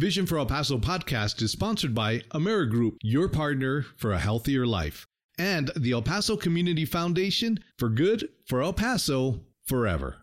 Vision 0.00 0.24
for 0.24 0.38
El 0.38 0.46
Paso 0.46 0.78
podcast 0.78 1.42
is 1.42 1.52
sponsored 1.52 1.94
by 1.94 2.20
AmeriGroup, 2.32 2.96
your 3.02 3.28
partner 3.28 3.84
for 3.98 4.12
a 4.12 4.18
healthier 4.18 4.66
life, 4.66 5.06
and 5.38 5.70
the 5.76 5.92
El 5.92 6.00
Paso 6.00 6.38
Community 6.38 6.86
Foundation 6.86 7.58
for 7.76 7.90
good 7.90 8.26
for 8.48 8.62
El 8.62 8.72
Paso 8.72 9.42
forever. 9.66 10.16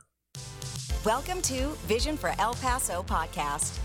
Welcome 1.05 1.43
to 1.43 1.67
Vision 1.85 2.17
for 2.17 2.33
El 2.39 2.55
Paso 2.55 3.03
podcast. 3.03 3.77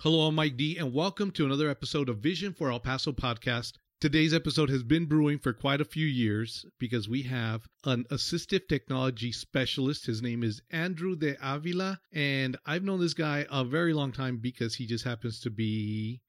Hello, 0.00 0.26
I'm 0.26 0.34
Mike 0.34 0.58
D, 0.58 0.76
and 0.76 0.92
welcome 0.92 1.30
to 1.30 1.46
another 1.46 1.70
episode 1.70 2.10
of 2.10 2.18
Vision 2.18 2.52
for 2.52 2.70
El 2.70 2.80
Paso 2.80 3.10
podcast. 3.10 3.78
Today's 4.04 4.34
episode 4.34 4.68
has 4.68 4.82
been 4.82 5.06
brewing 5.06 5.38
for 5.38 5.54
quite 5.54 5.80
a 5.80 5.84
few 5.86 6.04
years 6.06 6.66
because 6.78 7.08
we 7.08 7.22
have 7.22 7.66
an 7.84 8.04
assistive 8.10 8.68
technology 8.68 9.32
specialist. 9.32 10.04
His 10.04 10.20
name 10.20 10.44
is 10.44 10.60
Andrew 10.70 11.16
de 11.16 11.38
Avila, 11.40 12.02
and 12.12 12.58
I've 12.66 12.84
known 12.84 13.00
this 13.00 13.14
guy 13.14 13.46
a 13.50 13.64
very 13.64 13.94
long 13.94 14.12
time 14.12 14.40
because 14.42 14.74
he 14.74 14.84
just 14.84 15.06
happens 15.06 15.40
to 15.40 15.50
be 15.50 16.20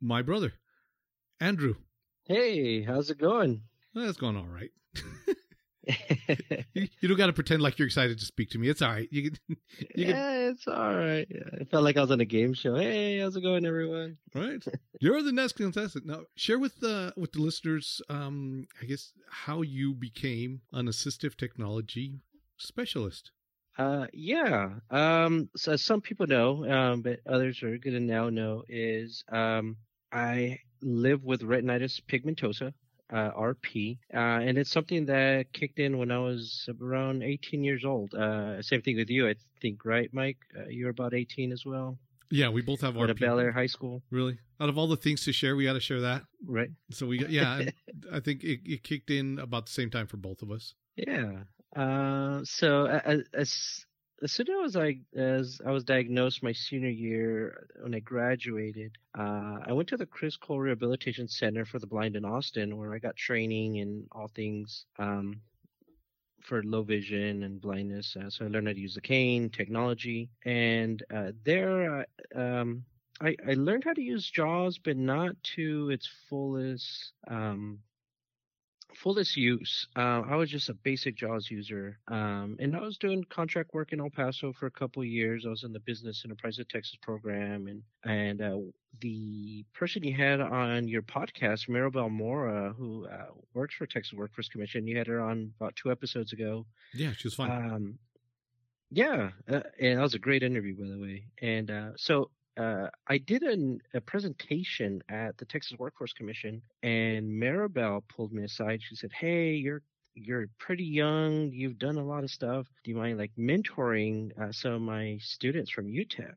my 0.00 0.22
brother. 0.22 0.54
Andrew. 1.38 1.74
Hey, 2.24 2.80
how's 2.82 3.10
it 3.10 3.18
going? 3.18 3.64
It's 3.94 4.16
going 4.16 4.38
all 4.38 4.48
right. 4.48 4.70
you, 6.74 6.88
you, 7.00 7.08
don't 7.08 7.16
got 7.16 7.26
to 7.26 7.32
pretend 7.32 7.60
like 7.60 7.78
you're 7.78 7.86
excited 7.86 8.18
to 8.18 8.24
speak 8.24 8.50
to 8.50 8.58
me. 8.58 8.68
It's 8.68 8.82
all 8.82 8.90
right. 8.90 9.08
You, 9.10 9.30
can, 9.30 9.38
you 9.94 10.06
yeah, 10.06 10.12
can... 10.12 10.50
it's 10.52 10.68
all 10.68 10.94
right. 10.94 11.26
It 11.28 11.68
felt 11.70 11.82
like 11.82 11.96
I 11.96 12.00
was 12.00 12.10
on 12.10 12.20
a 12.20 12.24
game 12.24 12.54
show. 12.54 12.76
Hey, 12.76 13.18
how's 13.18 13.36
it 13.36 13.42
going, 13.42 13.66
everyone? 13.66 14.18
Right. 14.34 14.64
You're 15.00 15.22
the 15.22 15.32
next 15.32 15.54
contestant. 15.54 16.06
Now, 16.06 16.22
share 16.36 16.58
with 16.58 16.78
the 16.80 17.12
with 17.16 17.32
the 17.32 17.40
listeners, 17.40 18.00
um, 18.08 18.66
I 18.80 18.86
guess, 18.86 19.12
how 19.28 19.62
you 19.62 19.94
became 19.94 20.60
an 20.72 20.86
assistive 20.86 21.36
technology 21.36 22.20
specialist. 22.58 23.32
Uh, 23.76 24.06
yeah. 24.12 24.70
Um, 24.90 25.48
so 25.56 25.76
some 25.76 26.00
people 26.00 26.26
know, 26.26 26.70
um, 26.70 27.02
but 27.02 27.20
others 27.26 27.62
are 27.62 27.78
going 27.78 27.94
to 27.94 28.00
now 28.00 28.28
know 28.28 28.62
is 28.68 29.24
um, 29.32 29.76
I 30.12 30.58
live 30.82 31.24
with 31.24 31.42
retinitis 31.42 32.00
pigmentosa 32.02 32.72
uh, 33.12 33.30
RP, 33.32 33.98
uh, 34.14 34.16
and 34.16 34.56
it's 34.58 34.70
something 34.70 35.06
that 35.06 35.52
kicked 35.52 35.78
in 35.78 35.98
when 35.98 36.10
I 36.10 36.18
was 36.18 36.68
around 36.80 37.22
18 37.22 37.62
years 37.62 37.84
old. 37.84 38.14
Uh, 38.14 38.62
same 38.62 38.82
thing 38.82 38.96
with 38.96 39.10
you, 39.10 39.28
I 39.28 39.34
think, 39.60 39.84
right, 39.84 40.08
Mike? 40.12 40.38
Uh, 40.56 40.68
you're 40.68 40.90
about 40.90 41.14
18 41.14 41.52
as 41.52 41.64
well. 41.66 41.98
Yeah, 42.30 42.48
we 42.48 42.62
both 42.62 42.80
have 42.80 42.94
RP. 42.94 43.10
At 43.10 43.20
Bel 43.20 43.38
Air 43.38 43.52
High 43.52 43.66
School. 43.66 44.02
Really? 44.10 44.38
Out 44.58 44.70
of 44.70 44.78
all 44.78 44.88
the 44.88 44.96
things 44.96 45.22
to 45.24 45.32
share, 45.32 45.54
we 45.54 45.64
got 45.64 45.74
to 45.74 45.80
share 45.80 46.00
that. 46.00 46.22
Right. 46.46 46.70
So 46.90 47.06
we 47.06 47.18
got, 47.18 47.28
yeah, 47.28 47.64
I 48.12 48.20
think 48.20 48.42
it, 48.42 48.60
it 48.64 48.82
kicked 48.82 49.10
in 49.10 49.38
about 49.38 49.66
the 49.66 49.72
same 49.72 49.90
time 49.90 50.06
for 50.06 50.16
both 50.16 50.40
of 50.40 50.50
us. 50.50 50.74
Yeah. 50.96 51.42
Uh, 51.76 52.40
so 52.44 52.86
as 52.86 53.22
as 53.34 53.86
soon 54.30 54.46
as 54.64 54.76
I 54.76 54.98
as 55.16 55.60
I 55.66 55.72
was 55.72 55.82
diagnosed 55.82 56.44
my 56.44 56.52
senior 56.52 56.90
year 56.90 57.66
when 57.80 57.94
I 57.94 57.98
graduated, 57.98 58.96
uh, 59.18 59.58
I 59.66 59.72
went 59.72 59.88
to 59.88 59.96
the 59.96 60.06
Criss 60.06 60.36
Cole 60.36 60.60
Rehabilitation 60.60 61.26
Center 61.26 61.64
for 61.64 61.80
the 61.80 61.88
Blind 61.88 62.14
in 62.14 62.24
Austin, 62.24 62.76
where 62.76 62.94
I 62.94 62.98
got 62.98 63.16
training 63.16 63.76
in 63.76 64.06
all 64.12 64.28
things 64.28 64.86
um, 64.98 65.40
for 66.40 66.62
low 66.62 66.82
vision 66.82 67.42
and 67.42 67.60
blindness. 67.60 68.16
Uh, 68.16 68.30
so 68.30 68.44
I 68.44 68.48
learned 68.48 68.68
how 68.68 68.74
to 68.74 68.80
use 68.80 68.94
the 68.94 69.00
cane, 69.00 69.50
technology, 69.50 70.30
and 70.44 71.02
uh, 71.12 71.32
there 71.44 72.06
uh, 72.36 72.40
um, 72.40 72.84
I, 73.20 73.36
I, 73.48 73.54
learned 73.54 73.84
how 73.84 73.92
to 73.92 74.02
use 74.02 74.30
JAWS, 74.30 74.78
but 74.78 74.96
not 74.96 75.34
to 75.56 75.90
its 75.90 76.08
fullest. 76.28 77.12
Um, 77.28 77.78
fullest 79.02 79.36
use, 79.36 79.86
uh, 79.96 80.22
I 80.28 80.36
was 80.36 80.48
just 80.48 80.68
a 80.68 80.74
basic 80.74 81.16
JAWS 81.16 81.50
user, 81.50 81.98
um, 82.08 82.56
and 82.60 82.76
I 82.76 82.80
was 82.80 82.98
doing 82.98 83.24
contract 83.24 83.74
work 83.74 83.92
in 83.92 84.00
El 84.00 84.10
Paso 84.10 84.52
for 84.52 84.66
a 84.66 84.70
couple 84.70 85.02
of 85.02 85.08
years. 85.08 85.44
I 85.44 85.50
was 85.50 85.64
in 85.64 85.72
the 85.72 85.80
Business 85.80 86.22
Enterprise 86.24 86.58
of 86.58 86.68
Texas 86.68 86.96
program, 87.02 87.66
and 87.66 87.82
and 88.04 88.40
uh, 88.40 88.58
the 89.00 89.64
person 89.74 90.04
you 90.04 90.14
had 90.14 90.40
on 90.40 90.86
your 90.86 91.02
podcast, 91.02 91.68
Maribel 91.68 92.10
Mora, 92.10 92.72
who 92.78 93.06
uh, 93.06 93.32
works 93.54 93.74
for 93.74 93.86
Texas 93.86 94.16
Workforce 94.16 94.48
Commission, 94.48 94.86
you 94.86 94.96
had 94.96 95.08
her 95.08 95.20
on 95.20 95.52
about 95.58 95.74
two 95.76 95.90
episodes 95.90 96.32
ago. 96.32 96.64
Yeah, 96.94 97.12
she 97.16 97.26
was 97.26 97.34
fun. 97.34 97.50
Um, 97.50 97.98
yeah, 98.90 99.30
uh, 99.50 99.60
and 99.80 99.98
that 99.98 100.02
was 100.02 100.14
a 100.14 100.18
great 100.18 100.42
interview, 100.42 100.76
by 100.76 100.88
the 100.88 101.00
way. 101.00 101.24
And 101.40 101.70
uh, 101.70 101.90
so 101.96 102.30
uh, 102.56 102.88
I 103.06 103.18
did 103.18 103.42
an, 103.42 103.80
a 103.94 104.00
presentation 104.00 105.02
at 105.08 105.36
the 105.38 105.44
Texas 105.44 105.78
Workforce 105.78 106.12
Commission, 106.12 106.62
and 106.82 107.30
Maribel 107.30 108.02
pulled 108.08 108.32
me 108.32 108.44
aside. 108.44 108.80
She 108.82 108.96
said, 108.96 109.12
"Hey, 109.12 109.54
you're 109.54 109.82
you're 110.14 110.46
pretty 110.58 110.84
young. 110.84 111.50
You've 111.52 111.78
done 111.78 111.96
a 111.96 112.04
lot 112.04 112.24
of 112.24 112.30
stuff. 112.30 112.66
Do 112.84 112.90
you 112.90 112.96
mind 112.96 113.18
like 113.18 113.32
mentoring 113.38 114.38
uh, 114.38 114.52
some 114.52 114.72
of 114.72 114.82
my 114.82 115.18
students 115.22 115.70
from 115.70 115.86
UTEP?" 115.86 116.34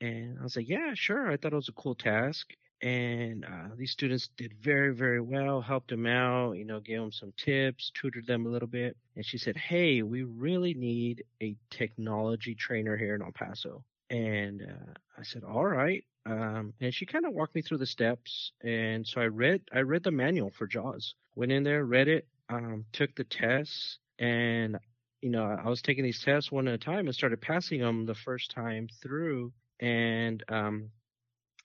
And 0.00 0.38
I 0.38 0.42
was 0.42 0.56
like, 0.56 0.68
"Yeah, 0.68 0.92
sure." 0.94 1.30
I 1.30 1.36
thought 1.36 1.52
it 1.52 1.56
was 1.56 1.68
a 1.68 1.72
cool 1.72 1.94
task. 1.94 2.52
And 2.82 3.44
uh, 3.46 3.74
these 3.76 3.90
students 3.92 4.28
did 4.36 4.52
very, 4.60 4.94
very 4.94 5.20
well. 5.20 5.62
Helped 5.62 5.88
them 5.88 6.06
out, 6.06 6.52
you 6.52 6.64
know, 6.66 6.78
gave 6.78 7.00
them 7.00 7.10
some 7.10 7.32
tips, 7.36 7.90
tutored 7.94 8.26
them 8.26 8.44
a 8.44 8.50
little 8.50 8.68
bit. 8.68 8.96
And 9.16 9.24
she 9.24 9.38
said, 9.38 9.56
"Hey, 9.56 10.02
we 10.02 10.22
really 10.22 10.74
need 10.74 11.24
a 11.42 11.56
technology 11.70 12.54
trainer 12.54 12.96
here 12.96 13.14
in 13.14 13.22
El 13.22 13.32
Paso." 13.32 13.82
And 14.10 14.62
uh, 14.62 14.92
I 15.18 15.22
said, 15.22 15.44
all 15.44 15.66
right. 15.66 16.04
Um, 16.26 16.74
and 16.80 16.92
she 16.92 17.06
kind 17.06 17.24
of 17.24 17.32
walked 17.32 17.54
me 17.54 17.62
through 17.62 17.78
the 17.78 17.86
steps. 17.86 18.52
And 18.62 19.06
so 19.06 19.20
I 19.20 19.26
read, 19.26 19.62
I 19.72 19.80
read 19.80 20.02
the 20.02 20.10
manual 20.10 20.50
for 20.50 20.66
JAWS, 20.66 21.14
went 21.34 21.52
in 21.52 21.62
there, 21.62 21.84
read 21.84 22.08
it, 22.08 22.26
um, 22.48 22.84
took 22.92 23.14
the 23.14 23.24
tests 23.24 23.98
and, 24.18 24.78
you 25.20 25.30
know, 25.30 25.44
I 25.44 25.68
was 25.68 25.82
taking 25.82 26.04
these 26.04 26.22
tests 26.22 26.50
one 26.52 26.68
at 26.68 26.74
a 26.74 26.78
time 26.78 27.06
and 27.06 27.14
started 27.14 27.40
passing 27.40 27.80
them 27.80 28.06
the 28.06 28.14
first 28.14 28.50
time 28.50 28.88
through 29.02 29.52
and, 29.80 30.42
um, 30.48 30.90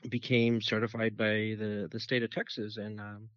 became 0.09 0.61
certified 0.61 1.15
by 1.15 1.55
the, 1.59 1.87
the 1.91 1.99
state 1.99 2.23
of 2.23 2.31
Texas. 2.31 2.77
And, 2.77 2.99
um, 2.99 3.29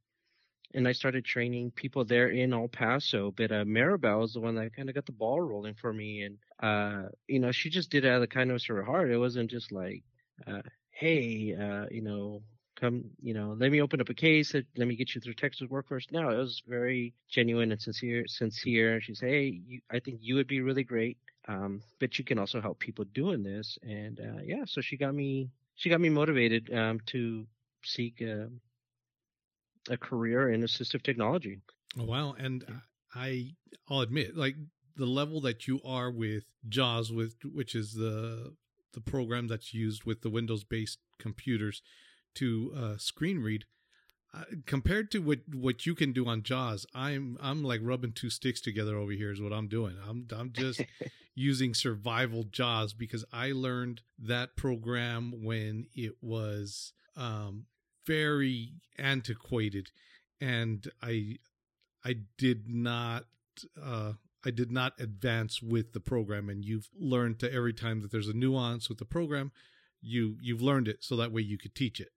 and 0.75 0.89
I 0.89 0.93
started 0.93 1.25
training 1.25 1.71
people 1.71 2.05
there 2.05 2.29
in 2.29 2.53
El 2.53 2.69
Paso. 2.69 3.33
But 3.37 3.53
uh, 3.53 3.65
Maribel 3.65 4.25
is 4.25 4.35
the 4.35 4.41
one 4.41 4.57
that 4.57 4.75
kind 4.75 4.89
of 4.89 4.95
got 4.95 5.07
the 5.07 5.12
ball 5.12 5.41
rolling 5.41 5.75
for 5.75 5.93
me, 5.93 6.23
and 6.23 6.39
uh, 6.61 7.09
you 7.29 7.39
know, 7.39 7.53
she 7.53 7.71
just 7.71 7.91
did 7.91 8.05
it 8.05 8.09
out 8.09 8.17
of 8.17 8.21
the 8.21 8.27
kindness 8.27 8.69
of 8.69 8.77
her 8.77 8.83
heart. 8.83 9.11
It 9.11 9.19
wasn't 9.19 9.51
just 9.51 9.73
like, 9.73 10.03
uh, 10.47 10.62
hey, 10.91 11.55
uh, 11.55 11.87
you 11.91 12.03
know, 12.03 12.43
come, 12.79 13.05
you 13.23 13.35
know, 13.35 13.57
let 13.59 13.71
me 13.71 13.81
open 13.81 14.01
up 14.01 14.09
a 14.09 14.15
case, 14.15 14.55
let 14.55 14.89
me 14.89 14.97
get 14.97 15.15
you 15.15 15.21
through 15.21 15.35
Texas 15.35 15.69
Workforce. 15.69 16.07
No, 16.11 16.29
it 16.31 16.37
was 16.37 16.62
very 16.67 17.15
genuine 17.29 17.73
and 17.73 17.81
sincere. 17.81 18.25
Sincere. 18.27 19.01
She 19.01 19.15
said, 19.15 19.29
hey, 19.29 19.61
you, 19.67 19.81
I 19.91 20.01
think 20.01 20.19
you 20.21 20.35
would 20.37 20.49
be 20.49 20.61
really 20.61 20.85
great, 20.85 21.19
um, 21.49 21.83
but 22.01 22.19
you 22.19 22.25
can 22.25 22.39
also 22.39 22.61
help 22.61 22.79
people 22.79 23.05
doing 23.15 23.43
this. 23.43 23.79
And 23.83 24.21
uh, 24.21 24.43
yeah, 24.45 24.65
so 24.67 24.81
she 24.81 24.97
got 24.97 25.15
me, 25.15 25.51
she 25.77 25.89
got 25.89 26.01
me 26.01 26.09
motivated 26.09 26.73
um, 26.75 27.01
to 27.06 27.47
seek. 27.85 28.23
A 29.91 29.97
career 29.97 30.50
in 30.50 30.62
assistive 30.62 31.03
technology. 31.03 31.61
Oh, 31.99 32.05
wow. 32.05 32.34
And 32.39 32.65
I, 33.15 33.50
I'll 33.89 34.00
admit, 34.00 34.37
like 34.37 34.56
the 34.97 35.06
level 35.06 35.41
that 35.43 35.67
you 35.67 35.81
are 35.84 36.11
with 36.11 36.45
JAWS, 36.69 37.12
with 37.12 37.37
which 37.45 37.75
is 37.75 37.94
the 37.94 38.55
the 38.93 39.00
program 39.00 39.49
that's 39.49 39.75
used 39.75 40.05
with 40.05 40.23
the 40.23 40.31
Windows 40.31 40.65
based 40.65 40.99
computers 41.19 41.83
to 42.37 42.73
uh, 42.77 42.97
screen 42.97 43.41
read. 43.41 43.65
Uh, 44.33 44.44
compared 44.67 45.11
to 45.12 45.19
what 45.19 45.41
what 45.53 45.87
you 45.87 45.94
can 45.94 46.12
do 46.12 46.27
on 46.27 46.43
JAWS, 46.43 46.87
I'm 46.94 47.37
I'm 47.41 47.62
like 47.62 47.81
rubbing 47.83 48.12
two 48.12 48.31
sticks 48.31 48.61
together 48.61 48.97
over 48.97 49.12
here 49.12 49.31
is 49.31 49.41
what 49.41 49.53
I'm 49.53 49.69
doing. 49.69 49.97
I'm 50.09 50.27
I'm 50.37 50.53
just 50.53 50.83
using 51.34 51.75
survival 51.75 52.44
JAWS 52.44 52.94
because 52.94 53.25
I 53.33 53.53
learned 53.53 54.00
that 54.19 54.56
program 54.56 55.44
when 55.44 55.87
it 55.94 56.15
was 56.21 56.93
um, 57.17 57.67
very 58.07 58.75
antiquated 58.99 59.91
and 60.41 60.91
I 61.03 61.39
I 62.05 62.17
did 62.39 62.69
not 62.69 63.25
uh 63.83 64.13
I 64.45 64.51
did 64.51 64.71
not 64.71 64.93
advance 64.99 65.63
with 65.63 65.93
the 65.93 66.01
program 66.01 66.49
and 66.49 66.65
you've 66.65 66.91
learned 66.99 67.39
to 67.41 67.53
every 67.53 67.73
time 67.73 68.01
that 68.03 68.11
there's 68.11 68.29
a 68.29 68.35
nuance 68.35 68.89
with 68.89 68.99
the 68.99 69.05
program 69.05 69.53
you 70.01 70.37
you've 70.41 70.62
learned 70.62 70.89
it 70.89 70.99
so 71.01 71.17
that 71.17 71.33
way 71.33 71.43
you 71.43 71.59
could 71.59 71.75
teach 71.75 72.01
it. 72.01 72.11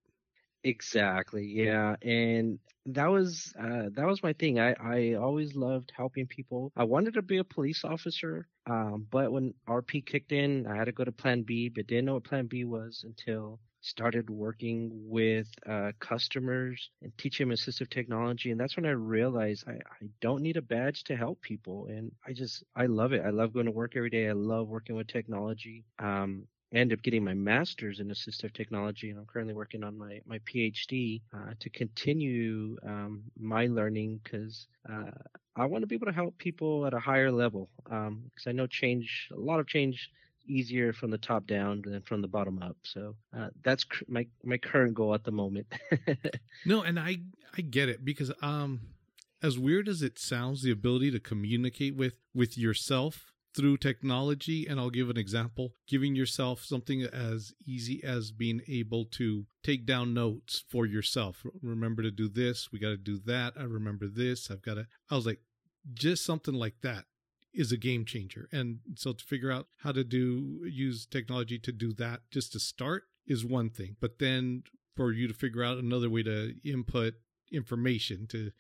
Exactly 0.64 1.46
yeah 1.46 1.96
and 2.02 2.60
that 2.88 3.08
was 3.08 3.54
uh 3.60 3.90
that 3.96 4.06
was 4.06 4.24
my 4.24 4.34
thing. 4.34 4.60
I 4.60 4.74
i 4.82 5.14
always 5.14 5.56
loved 5.56 5.92
helping 5.96 6.28
people. 6.28 6.72
I 6.76 6.84
wanted 6.84 7.14
to 7.14 7.22
be 7.22 7.38
a 7.38 7.44
police 7.44 7.84
officer 7.84 8.48
um 8.70 9.08
but 9.10 9.32
when 9.32 9.54
rp 9.68 10.06
kicked 10.06 10.32
in 10.32 10.68
i 10.68 10.76
had 10.76 10.86
to 10.86 10.92
go 10.92 11.06
to 11.06 11.12
plan 11.12 11.44
b 11.44 11.70
but 11.70 11.88
didn't 11.88 12.06
know 12.06 12.16
what 12.16 12.26
plan 12.26 12.48
b 12.48 12.66
was 12.66 13.04
until 13.06 13.60
started 13.82 14.30
working 14.30 14.92
with 14.94 15.48
uh, 15.70 15.92
customers 16.00 16.90
and 17.02 17.16
teaching 17.18 17.48
them 17.48 17.56
assistive 17.56 17.90
technology. 17.90 18.52
And 18.52 18.60
that's 18.60 18.76
when 18.76 18.86
I 18.86 18.92
realized 18.92 19.66
I, 19.68 19.74
I 19.74 20.08
don't 20.22 20.42
need 20.42 20.58
a 20.58 20.62
badge 20.62 21.04
to 21.06 21.16
help 21.16 21.42
people. 21.42 21.88
And 21.88 22.12
I 22.26 22.34
just, 22.34 22.64
I 22.76 22.86
love 22.88 23.14
it. 23.14 23.24
I 23.26 23.30
love 23.30 23.54
going 23.54 23.66
to 23.66 23.72
work 23.72 23.96
every 23.96 24.10
day. 24.10 24.30
I 24.30 24.34
love 24.34 24.68
working 24.68 24.96
with 24.96 25.08
technology. 25.08 25.86
Um, 26.00 26.48
I 26.76 26.82
up 26.82 27.02
getting 27.02 27.24
my 27.24 27.34
master's 27.34 28.02
in 28.02 28.10
assistive 28.10 28.54
technology, 28.54 29.10
and 29.10 29.18
I'm 29.18 29.26
currently 29.26 29.54
working 29.54 29.84
on 29.84 29.98
my 29.98 30.20
my 30.26 30.40
PhD 30.40 31.22
uh, 31.34 31.54
to 31.60 31.70
continue 31.70 32.78
um, 32.86 33.24
my 33.40 33.68
learning 33.68 34.20
because 34.22 34.68
uh, 34.92 35.12
I 35.56 35.66
want 35.66 35.84
to 35.84 35.88
be 35.88 35.96
able 35.96 36.08
to 36.08 36.12
help 36.12 36.38
people 36.38 36.86
at 36.86 36.94
a 36.94 37.00
higher 37.00 37.32
level. 37.32 37.70
Because 37.86 38.08
um, 38.08 38.30
I 38.48 38.52
know 38.52 38.68
change, 38.68 39.30
a 39.32 39.40
lot 39.40 39.62
of 39.62 39.68
change 39.68 40.12
easier 40.48 40.94
from 40.94 41.12
the 41.12 41.18
top 41.18 41.48
down 41.48 41.82
than 41.84 42.02
from 42.02 42.22
the 42.22 42.28
bottom 42.28 42.62
up. 42.62 42.78
So 42.84 43.16
uh, 43.38 43.50
that's 43.64 43.84
cr- 43.84 44.04
my 44.08 44.28
my 44.44 44.58
current 44.58 44.94
goal 44.94 45.14
at 45.14 45.24
the 45.24 45.32
moment. 45.32 45.68
no, 46.66 46.82
and 46.82 47.00
I 47.00 47.18
I 47.58 47.62
get 47.62 47.90
it 47.90 48.04
because 48.06 48.32
um 48.42 48.82
as 49.42 49.60
weird 49.60 49.88
as 49.88 50.02
it 50.02 50.18
sounds, 50.18 50.64
the 50.64 50.72
ability 50.72 51.12
to 51.12 51.20
communicate 51.20 51.96
with 51.96 52.16
with 52.34 52.58
yourself 52.58 53.32
through 53.56 53.78
technology 53.78 54.68
and 54.68 54.80
I'll 54.80 54.92
give 54.92 55.10
an 55.10 55.18
example 55.18 55.74
giving 55.88 56.16
yourself 56.16 56.64
something 56.64 57.02
as 57.02 57.54
easy 57.66 58.04
as 58.04 58.30
being 58.30 58.62
able 58.68 59.06
to 59.06 59.48
take 59.64 59.84
down 59.84 60.14
notes 60.14 60.64
for 60.70 60.86
yourself 60.86 61.44
remember 61.64 62.04
to 62.04 62.12
do 62.12 62.30
this 62.30 62.72
we 62.72 62.78
got 62.78 62.90
to 62.90 62.98
do 62.98 63.18
that 63.26 63.54
I 63.60 63.64
remember 63.64 64.08
this 64.08 64.52
I've 64.52 64.62
got 64.62 64.76
to 64.76 64.86
I 65.10 65.16
was 65.16 65.26
like 65.26 65.40
just 65.96 66.24
something 66.24 66.54
like 66.54 66.76
that 66.84 67.06
is 67.54 67.72
a 67.72 67.78
game 67.78 68.06
changer 68.06 68.48
and 68.52 68.80
so 68.96 69.14
to 69.14 69.24
figure 69.24 69.52
out 69.52 69.68
how 69.84 69.92
to 69.92 70.04
do 70.04 70.60
use 70.64 71.06
technology 71.06 71.58
to 71.58 71.72
do 71.72 71.94
that 71.94 72.22
just 72.32 72.52
to 72.52 72.60
start 72.60 73.04
is 73.26 73.46
one 73.46 73.70
thing 73.70 73.96
but 74.00 74.20
then 74.20 74.64
for 74.96 75.12
you 75.12 75.28
to 75.28 75.34
figure 75.34 75.64
out 75.64 75.78
another 75.78 76.10
way 76.10 76.24
to 76.24 76.54
input 76.64 77.16
information 77.52 78.28
to 78.28 78.52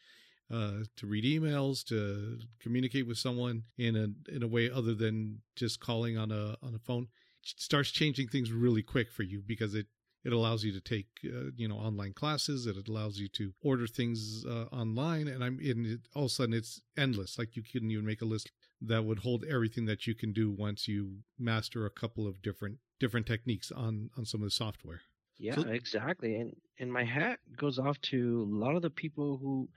uh, 0.52 0.84
to 0.96 1.06
read 1.06 1.26
emails, 1.26 1.84
to 1.86 2.40
communicate 2.60 3.06
with 3.06 3.18
someone 3.18 3.64
in 3.78 3.96
a 3.96 4.34
in 4.34 4.44
a 4.44 4.48
way 4.48 4.70
other 4.70 4.94
than 4.94 5.40
just 5.56 5.80
calling 5.80 6.18
on 6.18 6.32
a 6.32 6.56
on 6.64 6.74
a 6.74 6.80
phone, 6.80 7.08
starts 7.44 7.92
changing 7.92 8.28
things 8.28 8.52
really 8.52 8.82
quick 8.82 9.12
for 9.12 9.24
you 9.24 9.44
because 9.46 9.76
it 9.76 9.88
it 10.24 10.34
allows 10.34 10.64
you 10.64 10.72
to 10.72 10.82
take 10.82 11.08
uh, 11.26 11.52
you 11.56 11.68
know 11.68 11.76
online 11.76 12.14
classes. 12.14 12.66
It 12.66 12.88
allows 12.88 13.20
you 13.20 13.28
to 13.30 13.54
order 13.62 13.88
things 13.88 14.46
uh, 14.46 14.66
online, 14.72 15.28
and 15.28 15.44
I'm 15.44 15.60
in 15.60 15.86
it, 15.86 16.00
all 16.16 16.24
of 16.24 16.32
a 16.32 16.34
sudden 16.34 16.54
it's 16.54 16.82
endless. 16.98 17.38
Like 17.38 17.56
you 17.56 17.64
couldn't 17.64 17.92
even 17.92 18.06
make 18.06 18.22
a 18.22 18.26
list 18.26 18.52
that 18.82 19.06
would 19.06 19.20
hold 19.20 19.44
everything 19.50 19.86
that 19.86 20.06
you 20.06 20.14
can 20.14 20.34
do 20.34 20.52
once 20.52 20.88
you 20.88 21.18
master 21.40 21.86
a 21.86 21.90
couple 21.90 22.28
of 22.28 22.42
different 22.42 22.78
different 23.00 23.26
techniques 23.26 23.72
on 23.72 24.10
on 24.18 24.26
some 24.26 24.42
of 24.42 24.48
the 24.48 24.52
software. 24.52 25.02
Yeah, 25.40 25.56
so, 25.56 25.62
exactly. 25.62 26.36
And 26.36 26.56
and 26.80 26.92
my 26.92 27.04
hat 27.04 27.40
goes 27.56 27.80
off 27.80 28.00
to 28.02 28.48
a 28.52 28.56
lot 28.56 28.76
of 28.76 28.82
the 28.82 28.90
people 28.90 29.38
who 29.38 29.68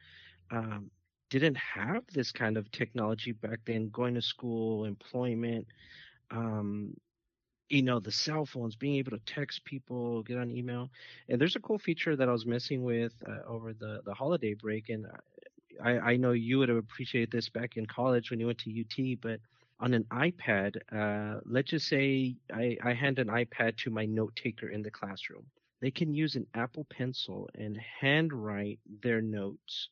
um, 0.51 0.91
didn't 1.31 1.57
have 1.57 2.05
this 2.13 2.33
kind 2.33 2.57
of 2.57 2.71
technology 2.73 3.33
back 3.33 3.61
then, 3.65 3.89
going 3.91 4.15
to 4.15 4.23
school, 4.23 4.85
employment, 4.85 5.67
um, 6.31 6.95
you 7.69 7.83
know, 7.83 8.01
the 8.01 8.11
cell 8.11 8.45
phones, 8.45 8.75
being 8.75 8.97
able 8.97 9.13
to 9.13 9.21
text 9.27 9.65
people, 9.65 10.23
get 10.25 10.39
on 10.39 10.51
email. 10.51 10.91
And 11.29 11.41
there's 11.41 11.57
a 11.57 11.61
cool 11.61 11.79
feature 11.79 12.17
that 12.17 12.29
I 12.29 12.33
was 12.33 12.45
messing 12.45 12.83
with 12.83 13.13
uh, 13.27 13.49
over 13.49 13.73
the, 13.73 14.01
the 14.05 14.13
holiday 14.13 14.55
break. 14.55 14.89
And 14.89 15.07
I, 15.83 15.99
I 15.99 16.17
know 16.17 16.33
you 16.33 16.59
would 16.59 16.69
have 16.69 16.79
appreciated 16.79 17.31
this 17.31 17.49
back 17.49 17.77
in 17.77 17.87
college 17.87 18.31
when 18.31 18.41
you 18.41 18.47
went 18.47 18.59
to 18.59 18.81
UT, 18.81 19.19
but 19.21 19.41
on 19.79 19.95
an 19.95 20.05
iPad, 20.13 20.77
uh, 20.93 21.41
let's 21.45 21.71
just 21.71 21.89
say 21.89 22.37
I, 22.53 22.77
I 22.85 22.93
hand 22.93 23.19
an 23.19 23.29
iPad 23.29 23.77
to 23.79 23.91
my 23.91 24.05
note 24.05 24.37
taker 24.37 24.69
in 24.69 24.83
the 24.83 24.91
classroom. 24.91 25.45
They 25.81 25.91
can 25.91 26.15
use 26.15 26.37
an 26.37 26.47
Apple 26.55 26.87
Pencil 26.91 27.49
and 27.55 27.79
handwrite 28.01 28.81
their 29.03 29.23
notes 29.23 29.89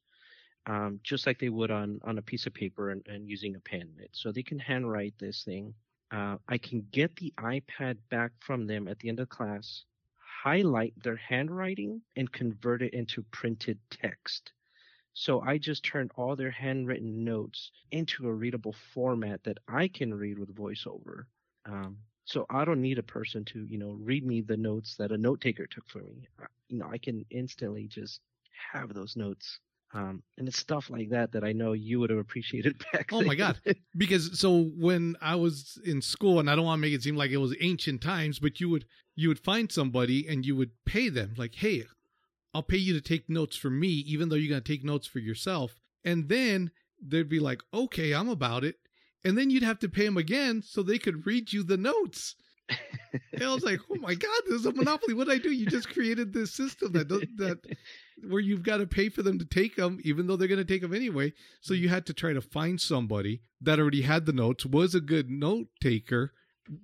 um, 0.69 1.01
just 1.03 1.27
like 1.27 1.39
they 1.39 1.49
would 1.49 1.71
on, 1.71 1.99
on 2.05 2.19
a 2.19 2.23
piece 2.23 2.47
of 2.47 2.53
paper 2.53 2.91
and, 2.91 3.03
and 3.07 3.29
using 3.29 3.57
a 3.57 3.61
pen. 3.61 3.91
So 4.13 4.31
they 4.31 4.43
can 4.43 4.59
handwrite 4.59 5.15
this 5.19 5.43
thing. 5.45 5.75
Uh, 6.11 6.37
I 6.49 6.59
can 6.59 6.87
get 6.93 7.17
the 7.17 7.33
iPad 7.39 7.97
back 8.11 8.33
from 8.41 8.67
them 8.67 8.87
at 8.87 8.99
the 8.99 9.09
end 9.09 9.21
of 9.21 9.29
class, 9.29 9.85
highlight 10.43 10.95
their 11.03 11.17
handwriting, 11.17 12.03
and 12.17 12.31
convert 12.31 12.83
it 12.83 12.93
into 12.93 13.23
printed 13.31 13.79
text. 13.91 14.53
So 15.21 15.41
I 15.41 15.59
just 15.59 15.83
turned 15.83 16.13
all 16.15 16.37
their 16.37 16.53
handwritten 16.53 17.25
notes 17.25 17.73
into 17.91 18.29
a 18.29 18.33
readable 18.33 18.77
format 18.95 19.43
that 19.43 19.59
I 19.67 19.89
can 19.89 20.15
read 20.15 20.39
with 20.39 20.55
voiceover. 20.55 21.25
Um, 21.67 21.99
so 22.25 22.47
I 22.49 22.65
don't 22.65 22.81
need 22.81 23.01
a 23.01 23.03
person 23.03 23.45
to, 23.47 23.65
you 23.65 23.79
know, 23.79 23.99
read 24.01 24.25
me 24.25 24.43
the 24.43 24.57
notes 24.57 24.95
that 24.97 25.11
a 25.11 25.19
note 25.19 25.41
taker 25.41 25.67
took 25.67 25.89
for 25.89 25.99
me. 25.99 26.29
You 26.69 26.79
know, 26.79 26.89
I 26.89 26.99
can 26.99 27.25
instantly 27.31 27.89
just 27.89 28.21
have 28.73 28.95
those 28.95 29.17
notes 29.17 29.59
um, 29.93 30.23
and 30.37 30.47
it's 30.47 30.59
stuff 30.59 30.91
like 30.91 31.09
that 31.11 31.33
that 31.33 31.43
I 31.43 31.53
know 31.53 31.73
you 31.73 31.99
would 31.99 32.11
have 32.11 32.19
appreciated 32.19 32.77
back. 32.93 33.09
Oh 33.11 33.23
my 33.23 33.35
god! 33.35 33.59
Because 33.97 34.39
so 34.39 34.65
when 34.77 35.17
I 35.21 35.35
was 35.35 35.81
in 35.83 36.03
school, 36.03 36.41
and 36.41 36.51
I 36.51 36.55
don't 36.55 36.67
want 36.67 36.79
to 36.79 36.83
make 36.83 36.93
it 36.93 37.03
seem 37.03 37.17
like 37.17 37.31
it 37.31 37.39
was 37.39 37.57
ancient 37.61 38.03
times, 38.03 38.39
but 38.39 38.61
you 38.61 38.69
would 38.69 38.85
you 39.17 39.29
would 39.29 39.39
find 39.39 39.73
somebody 39.73 40.29
and 40.29 40.45
you 40.45 40.55
would 40.57 40.73
pay 40.85 41.09
them 41.09 41.33
like, 41.39 41.55
hey, 41.55 41.85
I'll 42.55 42.63
pay 42.63 42.77
you 42.77 42.95
to 42.95 43.01
take 43.01 43.29
notes 43.29 43.57
for 43.57 43.71
me, 43.71 43.89
even 43.89 44.29
though 44.29 44.37
you're 44.37 44.51
gonna 44.51 44.61
take 44.61 44.85
notes 44.85 45.07
for 45.07 45.19
yourself. 45.19 45.79
And 46.05 46.29
then 46.29 46.71
they'd 47.01 47.29
be 47.29 47.41
like, 47.41 47.63
okay, 47.73 48.13
I'm 48.13 48.29
about 48.29 48.65
it. 48.65 48.77
And 49.25 49.37
then 49.37 49.51
you'd 49.51 49.63
have 49.63 49.81
to 49.81 49.89
pay 49.89 50.05
them 50.05 50.17
again 50.17 50.63
so 50.63 50.83
they 50.83 50.99
could 50.99 51.27
read 51.27 51.53
you 51.53 51.63
the 51.63 51.77
notes. 51.77 52.35
and 53.33 53.43
I 53.43 53.53
was 53.53 53.65
like, 53.65 53.81
oh 53.91 53.97
my 53.97 54.15
god, 54.15 54.43
this 54.47 54.61
is 54.61 54.67
a 54.67 54.73
monopoly. 54.73 55.15
What 55.15 55.29
did 55.29 55.35
I 55.35 55.43
do? 55.43 55.51
You 55.51 55.67
just 55.67 55.93
created 55.93 56.33
this 56.33 56.53
system 56.53 56.93
that 56.93 57.09
that 57.09 57.59
where 58.29 58.41
you've 58.41 58.63
got 58.63 58.79
to 58.79 58.87
pay 58.87 59.09
for 59.09 59.23
them 59.23 59.39
to 59.39 59.45
take 59.45 59.77
them, 59.77 60.01
even 60.05 60.27
though 60.27 60.37
they're 60.37 60.49
going 60.49 60.59
to 60.59 60.65
take 60.65 60.83
them 60.83 60.95
anyway. 60.95 61.33
So 61.61 61.75
you 61.75 61.89
had 61.89 62.07
to 62.07 62.13
try 62.13 62.33
to 62.33 62.41
find 62.41 62.81
somebody 62.81 63.43
that 63.61 63.79
already 63.79 64.03
had 64.03 64.27
the 64.27 64.33
notes, 64.33 64.67
was 64.67 64.95
a 64.95 65.01
good 65.01 65.31
note 65.31 65.69
taker, 65.81 66.33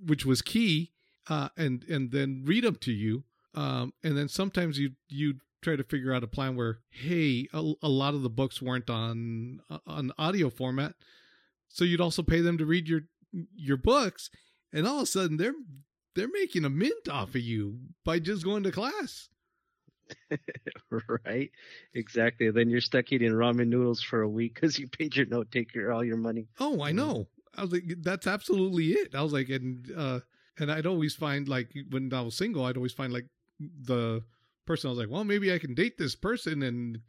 which 0.04 0.24
was 0.24 0.42
key, 0.42 0.92
uh, 1.28 1.50
and 1.56 1.84
and 1.84 2.10
then 2.10 2.42
read 2.44 2.64
them 2.64 2.76
to 2.76 2.92
you. 2.92 3.24
Um, 3.54 3.92
and 4.02 4.16
then 4.16 4.28
sometimes 4.28 4.78
you 4.78 4.92
you 5.08 5.34
try 5.64 5.76
to 5.76 5.84
figure 5.84 6.12
out 6.12 6.22
a 6.22 6.28
plan 6.28 6.56
where, 6.56 6.78
hey, 6.90 7.48
a, 7.52 7.72
a 7.82 7.88
lot 7.88 8.14
of 8.14 8.22
the 8.22 8.30
books 8.30 8.62
weren't 8.62 8.90
on 8.90 9.60
uh, 9.70 9.78
on 9.86 10.12
audio 10.18 10.50
format, 10.50 10.94
so 11.68 11.84
you'd 11.84 12.00
also 12.00 12.22
pay 12.22 12.40
them 12.40 12.58
to 12.58 12.66
read 12.66 12.88
your 12.88 13.02
your 13.56 13.76
books, 13.76 14.30
and 14.72 14.86
all 14.86 14.98
of 14.98 15.02
a 15.02 15.06
sudden 15.06 15.36
they're 15.36 15.54
they're 16.14 16.28
making 16.28 16.64
a 16.64 16.70
mint 16.70 17.08
off 17.10 17.30
of 17.30 17.40
you 17.40 17.78
by 18.04 18.18
just 18.18 18.44
going 18.44 18.62
to 18.62 18.70
class. 18.70 19.28
right? 21.24 21.50
Exactly. 21.94 22.50
Then 22.50 22.68
you're 22.68 22.80
stuck 22.80 23.10
eating 23.10 23.32
ramen 23.32 23.68
noodles 23.68 24.02
for 24.02 24.22
a 24.22 24.28
week 24.28 24.54
because 24.54 24.78
you 24.78 24.86
paid 24.86 25.16
your 25.16 25.26
note 25.26 25.50
taker 25.50 25.90
all 25.90 26.04
your 26.04 26.18
money. 26.18 26.46
Oh, 26.60 26.82
I 26.82 26.92
know. 26.92 27.26
I 27.56 27.62
was 27.62 27.72
like, 27.72 27.84
that's 28.02 28.26
absolutely 28.26 28.92
it. 28.92 29.14
I 29.14 29.22
was 29.22 29.32
like, 29.32 29.48
and 29.48 29.90
uh, 29.96 30.20
and 30.58 30.70
I'd 30.70 30.86
always 30.86 31.14
find 31.14 31.48
like 31.48 31.70
when 31.90 32.12
I 32.12 32.20
was 32.20 32.36
single, 32.36 32.64
I'd 32.64 32.76
always 32.76 32.92
find 32.92 33.12
like 33.12 33.26
the 33.60 34.22
person. 34.66 34.88
I 34.88 34.90
was 34.92 34.98
like, 34.98 35.10
well, 35.10 35.24
maybe 35.24 35.52
I 35.52 35.58
can 35.58 35.74
date 35.74 35.98
this 35.98 36.14
person, 36.14 36.62
and 36.62 37.00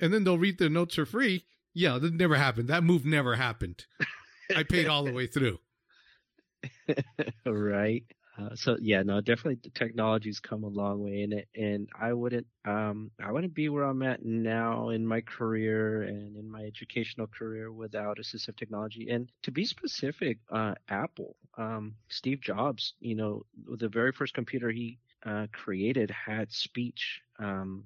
and 0.00 0.12
then 0.12 0.24
they'll 0.24 0.38
read 0.38 0.58
their 0.58 0.68
notes 0.68 0.94
for 0.94 1.06
free. 1.06 1.44
Yeah, 1.74 1.98
that 1.98 2.14
never 2.14 2.36
happened. 2.36 2.68
That 2.68 2.84
move 2.84 3.04
never 3.04 3.36
happened. 3.36 3.84
I 4.54 4.62
paid 4.62 4.86
all 4.86 5.04
the 5.04 5.12
way 5.12 5.26
through. 5.26 5.58
right. 7.46 8.04
Uh, 8.38 8.54
so 8.54 8.76
yeah, 8.80 9.02
no, 9.02 9.20
definitely 9.20 9.58
the 9.62 9.70
technology's 9.70 10.40
come 10.40 10.62
a 10.64 10.68
long 10.68 11.02
way 11.02 11.22
in 11.22 11.32
it, 11.32 11.48
and 11.54 11.88
I 11.98 12.12
wouldn't, 12.12 12.46
um, 12.66 13.10
I 13.18 13.32
wouldn't 13.32 13.54
be 13.54 13.70
where 13.70 13.84
I'm 13.84 14.02
at 14.02 14.24
now 14.24 14.90
in 14.90 15.06
my 15.06 15.22
career 15.22 16.02
and 16.02 16.36
in 16.36 16.50
my 16.50 16.62
educational 16.64 17.28
career 17.28 17.72
without 17.72 18.18
assistive 18.18 18.56
technology. 18.56 19.08
And 19.10 19.30
to 19.42 19.50
be 19.50 19.64
specific, 19.64 20.38
uh, 20.50 20.74
Apple, 20.88 21.36
um, 21.56 21.94
Steve 22.08 22.42
Jobs, 22.42 22.94
you 23.00 23.14
know, 23.14 23.46
the 23.78 23.88
very 23.88 24.12
first 24.12 24.34
computer 24.34 24.70
he 24.70 24.98
uh, 25.26 25.46
created 25.52 26.10
had 26.10 26.52
speech, 26.52 27.20
um, 27.38 27.84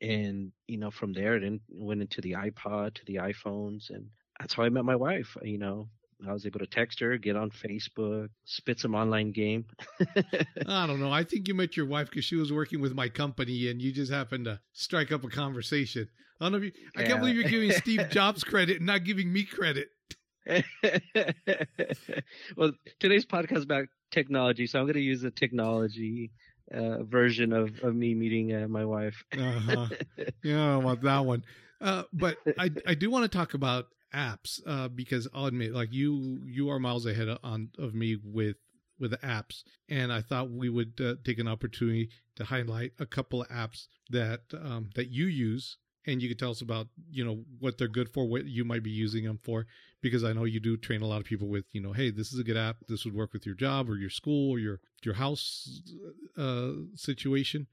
and 0.00 0.52
you 0.66 0.78
know, 0.78 0.90
from 0.90 1.12
there 1.12 1.36
it 1.36 1.60
went 1.70 2.02
into 2.02 2.20
the 2.20 2.32
iPod 2.32 2.94
to 2.94 3.04
the 3.06 3.16
iPhones, 3.16 3.90
and 3.90 4.08
that's 4.38 4.54
how 4.54 4.64
I 4.64 4.68
met 4.68 4.84
my 4.84 4.96
wife. 4.96 5.36
You 5.42 5.58
know, 5.58 5.88
I 6.28 6.32
was 6.32 6.46
able 6.46 6.60
to 6.60 6.66
text 6.66 7.00
her, 7.00 7.16
get 7.18 7.36
on 7.36 7.50
Facebook, 7.50 8.28
spit 8.44 8.80
some 8.80 8.94
online 8.94 9.32
game. 9.32 9.66
I 10.66 10.86
don't 10.86 11.00
know. 11.00 11.12
I 11.12 11.24
think 11.24 11.48
you 11.48 11.54
met 11.54 11.76
your 11.76 11.86
wife 11.86 12.10
because 12.10 12.24
she 12.24 12.36
was 12.36 12.52
working 12.52 12.80
with 12.80 12.94
my 12.94 13.08
company, 13.08 13.68
and 13.68 13.80
you 13.80 13.92
just 13.92 14.12
happened 14.12 14.46
to 14.46 14.60
strike 14.72 15.12
up 15.12 15.24
a 15.24 15.28
conversation. 15.28 16.08
I 16.40 16.44
don't 16.46 16.52
know 16.52 16.58
if 16.58 16.64
you. 16.64 16.72
I 16.96 17.04
can't 17.04 17.20
believe 17.20 17.36
you're 17.36 17.44
giving 17.44 17.72
Steve 17.72 18.08
Jobs 18.10 18.42
credit 18.42 18.78
and 18.78 18.86
not 18.86 19.04
giving 19.04 19.32
me 19.32 19.44
credit. 19.44 19.88
well, 22.56 22.72
today's 22.98 23.24
podcast 23.24 23.62
about 23.62 23.86
technology, 24.12 24.66
so 24.66 24.78
I'm 24.78 24.84
going 24.84 24.94
to 24.94 25.00
use 25.00 25.22
the 25.22 25.30
technology 25.30 26.30
uh, 26.72 27.02
version 27.02 27.52
of, 27.52 27.78
of 27.82 27.94
me 27.94 28.14
meeting 28.14 28.54
uh, 28.54 28.68
my 28.68 28.84
wife. 28.84 29.24
uh-huh. 29.36 29.86
Yeah, 30.44 30.74
I 30.74 30.76
want 30.76 31.02
that 31.02 31.24
one. 31.24 31.44
Uh, 31.80 32.04
but 32.12 32.36
I 32.58 32.70
I 32.86 32.94
do 32.94 33.10
want 33.10 33.30
to 33.30 33.36
talk 33.36 33.54
about 33.54 33.86
apps 34.14 34.60
uh, 34.66 34.88
because 34.88 35.26
I'll 35.34 35.46
admit, 35.46 35.72
like 35.72 35.92
you, 35.92 36.40
you 36.46 36.70
are 36.70 36.78
miles 36.78 37.06
ahead 37.06 37.28
on 37.42 37.70
of 37.78 37.94
me 37.94 38.18
with 38.22 38.56
with 38.98 39.10
the 39.10 39.18
apps, 39.18 39.64
and 39.88 40.12
I 40.12 40.20
thought 40.20 40.50
we 40.50 40.68
would 40.68 41.00
uh, 41.00 41.14
take 41.24 41.38
an 41.38 41.48
opportunity 41.48 42.10
to 42.36 42.44
highlight 42.44 42.92
a 43.00 43.06
couple 43.06 43.42
of 43.42 43.48
apps 43.48 43.86
that 44.10 44.42
um, 44.54 44.90
that 44.94 45.10
you 45.10 45.26
use, 45.26 45.76
and 46.06 46.22
you 46.22 46.28
could 46.28 46.38
tell 46.38 46.50
us 46.50 46.60
about 46.60 46.88
you 47.10 47.24
know 47.24 47.44
what 47.58 47.78
they're 47.78 47.88
good 47.88 48.08
for, 48.08 48.26
what 48.26 48.46
you 48.46 48.64
might 48.64 48.82
be 48.82 48.90
using 48.90 49.24
them 49.24 49.38
for, 49.42 49.66
because 50.00 50.24
I 50.24 50.32
know 50.32 50.44
you 50.44 50.60
do 50.60 50.76
train 50.76 51.02
a 51.02 51.06
lot 51.06 51.20
of 51.20 51.24
people 51.24 51.48
with 51.48 51.64
you 51.72 51.80
know, 51.80 51.92
hey, 51.92 52.10
this 52.10 52.32
is 52.32 52.38
a 52.38 52.44
good 52.44 52.56
app, 52.56 52.76
this 52.88 53.04
would 53.04 53.14
work 53.14 53.32
with 53.32 53.46
your 53.46 53.54
job 53.54 53.88
or 53.88 53.96
your 53.96 54.10
school 54.10 54.50
or 54.50 54.58
your 54.58 54.80
your 55.02 55.14
house 55.14 55.82
uh, 56.36 56.72
situation. 56.94 57.66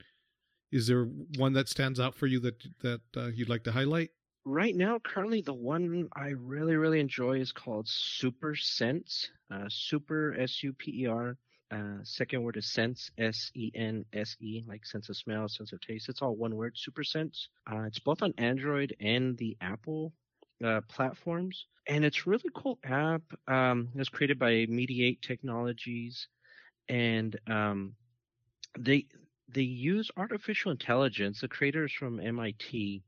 Is 0.72 0.88
there 0.88 1.06
one 1.38 1.54
that 1.54 1.68
stands 1.68 2.00
out 2.00 2.16
for 2.16 2.28
you 2.28 2.40
that 2.42 2.64
that 2.82 3.02
uh, 3.16 3.28
you'd 3.28 3.50
like 3.50 3.64
to 3.64 3.72
highlight? 3.72 4.12
right 4.50 4.76
now, 4.76 5.00
currently, 5.00 5.42
the 5.42 5.54
one 5.54 6.10
I 6.14 6.30
really, 6.30 6.76
really 6.76 7.00
enjoy 7.00 7.40
is 7.40 7.52
called 7.52 7.88
Super 7.88 8.56
Sense. 8.56 9.30
Uh, 9.52 9.66
super 9.70 10.36
S 10.38 10.64
U 10.64 10.74
P 10.74 11.04
E 11.04 11.08
R. 11.08 11.38
Uh, 11.72 11.98
second 12.04 12.42
word 12.42 12.58
is 12.58 12.72
sense, 12.72 13.12
S 13.18 13.52
E 13.54 13.72
N 13.76 14.04
S 14.14 14.36
E, 14.42 14.64
like 14.68 14.86
sense 14.86 15.10
of 15.10 15.18
smell, 15.18 15.48
sense 15.48 15.72
of 15.72 15.80
taste. 15.82 16.10
It's 16.10 16.22
all 16.22 16.36
one 16.36 16.56
word, 16.56 16.74
Super 16.76 17.04
Sense. 17.04 17.50
Uh, 17.72 17.84
it's 17.84 18.00
both 18.00 18.24
on 18.24 18.34
Android 18.38 18.96
and 19.00 19.38
the 19.38 19.56
Apple 19.62 20.14
uh, 20.66 20.82
platforms, 20.88 21.68
and 21.88 22.04
it's 22.04 22.26
a 22.26 22.30
really 22.30 22.50
cool 22.56 22.80
app. 22.84 23.22
Um, 23.48 23.90
it 23.94 24.00
was 24.00 24.10
created 24.10 24.40
by 24.40 24.66
Mediate 24.68 25.22
Technologies, 25.22 26.28
and 26.88 27.40
um, 27.48 27.96
they 28.78 29.06
they 29.48 29.62
use 29.62 30.10
artificial 30.18 30.72
intelligence. 30.72 31.42
The 31.42 31.48
creators 31.48 31.92
from 31.92 32.20
MIT, 32.20 33.04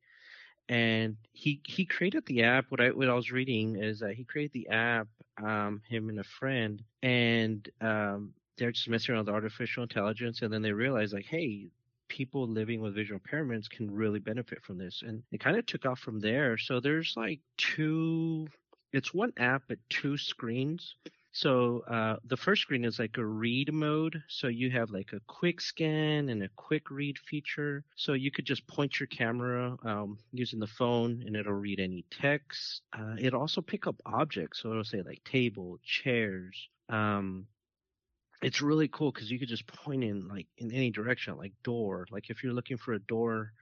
and 0.69 1.17
he 1.33 1.61
he 1.65 1.85
created 1.85 2.25
the 2.27 2.43
app. 2.43 2.65
What 2.69 2.81
I 2.81 2.89
what 2.89 3.09
I 3.09 3.13
was 3.13 3.31
reading 3.31 3.75
is 3.77 3.99
that 3.99 4.13
he 4.13 4.23
created 4.23 4.53
the 4.53 4.69
app, 4.69 5.07
um, 5.43 5.81
him 5.89 6.09
and 6.09 6.19
a 6.19 6.23
friend, 6.23 6.83
and 7.01 7.67
um, 7.81 8.33
they're 8.61 8.71
just 8.71 8.87
messing 8.87 9.15
around 9.15 9.25
with 9.25 9.33
artificial 9.33 9.81
intelligence, 9.81 10.43
and 10.43 10.53
then 10.53 10.61
they 10.61 10.71
realize 10.71 11.13
like, 11.13 11.25
hey, 11.25 11.67
people 12.07 12.47
living 12.47 12.79
with 12.79 12.93
visual 12.93 13.19
impairments 13.19 13.67
can 13.67 13.89
really 13.89 14.19
benefit 14.19 14.61
from 14.63 14.77
this, 14.77 15.01
and 15.05 15.23
it 15.31 15.39
kind 15.39 15.57
of 15.57 15.65
took 15.65 15.87
off 15.87 15.99
from 15.99 16.19
there. 16.19 16.59
So 16.59 16.79
there's 16.79 17.15
like 17.17 17.39
two. 17.57 18.47
It's 18.93 19.15
one 19.15 19.33
app 19.37 19.63
but 19.67 19.79
two 19.89 20.15
screens. 20.15 20.95
So 21.31 21.83
uh, 21.89 22.17
the 22.25 22.37
first 22.37 22.61
screen 22.61 22.85
is 22.85 22.99
like 22.99 23.17
a 23.17 23.25
read 23.25 23.73
mode. 23.73 24.21
So 24.27 24.47
you 24.47 24.69
have 24.71 24.91
like 24.91 25.13
a 25.13 25.21
quick 25.27 25.61
scan 25.61 26.29
and 26.29 26.43
a 26.43 26.49
quick 26.57 26.91
read 26.91 27.17
feature. 27.17 27.85
So 27.95 28.13
you 28.13 28.31
could 28.31 28.45
just 28.45 28.67
point 28.67 28.99
your 28.99 29.07
camera 29.07 29.77
um, 29.85 30.17
using 30.33 30.59
the 30.59 30.67
phone 30.67 31.23
and 31.25 31.37
it'll 31.37 31.53
read 31.53 31.79
any 31.79 32.03
text. 32.11 32.81
Uh, 32.91 33.15
it'll 33.17 33.39
also 33.39 33.61
pick 33.61 33.87
up 33.87 33.95
objects. 34.05 34.61
So 34.61 34.71
it'll 34.71 34.83
say 34.83 35.03
like 35.03 35.23
table, 35.23 35.79
chairs. 35.85 36.67
Um, 36.89 37.47
it's 38.41 38.61
really 38.61 38.87
cool 38.87 39.11
because 39.11 39.29
you 39.29 39.39
could 39.39 39.49
just 39.49 39.67
point 39.67 40.03
in 40.03 40.27
like 40.27 40.47
in 40.57 40.71
any 40.71 40.91
direction, 40.91 41.37
like 41.37 41.53
door. 41.63 42.07
Like 42.11 42.29
if 42.29 42.43
you're 42.43 42.53
looking 42.53 42.77
for 42.77 42.93
a 42.93 42.99
door, 42.99 43.53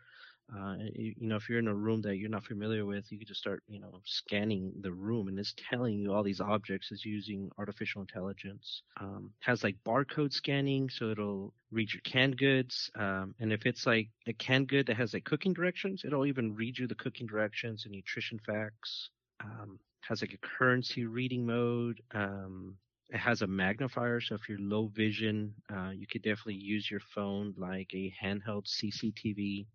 uh, 0.55 0.75
you, 0.95 1.13
you, 1.17 1.27
know, 1.27 1.35
if 1.35 1.47
you're 1.47 1.59
in 1.59 1.67
a 1.67 1.75
room 1.75 2.01
that 2.01 2.17
you're 2.17 2.29
not 2.29 2.43
familiar 2.43 2.85
with, 2.85 3.11
you 3.11 3.19
could 3.19 3.27
just 3.27 3.39
start, 3.39 3.61
you 3.67 3.79
know, 3.79 4.01
scanning 4.05 4.73
the 4.81 4.91
room, 4.91 5.27
and 5.27 5.37
it's 5.37 5.53
telling 5.69 5.99
you 5.99 6.11
all 6.11 6.23
these 6.23 6.41
objects 6.41 6.91
is 6.91 7.05
using 7.05 7.51
artificial 7.57 8.01
intelligence. 8.01 8.81
Um, 8.99 9.31
has 9.41 9.63
like 9.63 9.75
barcode 9.85 10.33
scanning, 10.33 10.89
so 10.89 11.09
it'll 11.11 11.53
read 11.71 11.93
your 11.93 12.01
canned 12.01 12.37
goods, 12.37 12.89
um, 12.97 13.35
and 13.39 13.53
if 13.53 13.65
it's 13.65 13.85
like 13.85 14.09
a 14.27 14.33
canned 14.33 14.69
good 14.69 14.87
that 14.87 14.97
has 14.97 15.13
like 15.13 15.25
cooking 15.25 15.53
directions, 15.53 16.03
it'll 16.03 16.25
even 16.25 16.55
read 16.55 16.77
you 16.77 16.87
the 16.87 16.95
cooking 16.95 17.27
directions 17.27 17.85
and 17.85 17.93
nutrition 17.93 18.39
facts. 18.39 19.09
Um, 19.41 19.79
has 20.01 20.21
like 20.21 20.33
a 20.33 20.37
currency 20.57 21.05
reading 21.05 21.45
mode. 21.45 22.01
Um, 22.13 22.75
it 23.09 23.17
has 23.17 23.41
a 23.41 23.47
magnifier, 23.47 24.21
so 24.21 24.35
if 24.35 24.47
you're 24.47 24.59
low 24.59 24.87
vision, 24.87 25.53
uh, 25.73 25.89
you 25.89 26.05
could 26.07 26.21
definitely 26.21 26.55
use 26.55 26.89
your 26.89 27.01
phone 27.15 27.53
like 27.57 27.91
a 27.93 28.13
handheld 28.23 28.67
CCTV, 28.67 29.65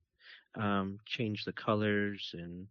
um, 0.57 0.99
change 1.07 1.45
the 1.45 1.53
colors 1.53 2.31
and 2.35 2.69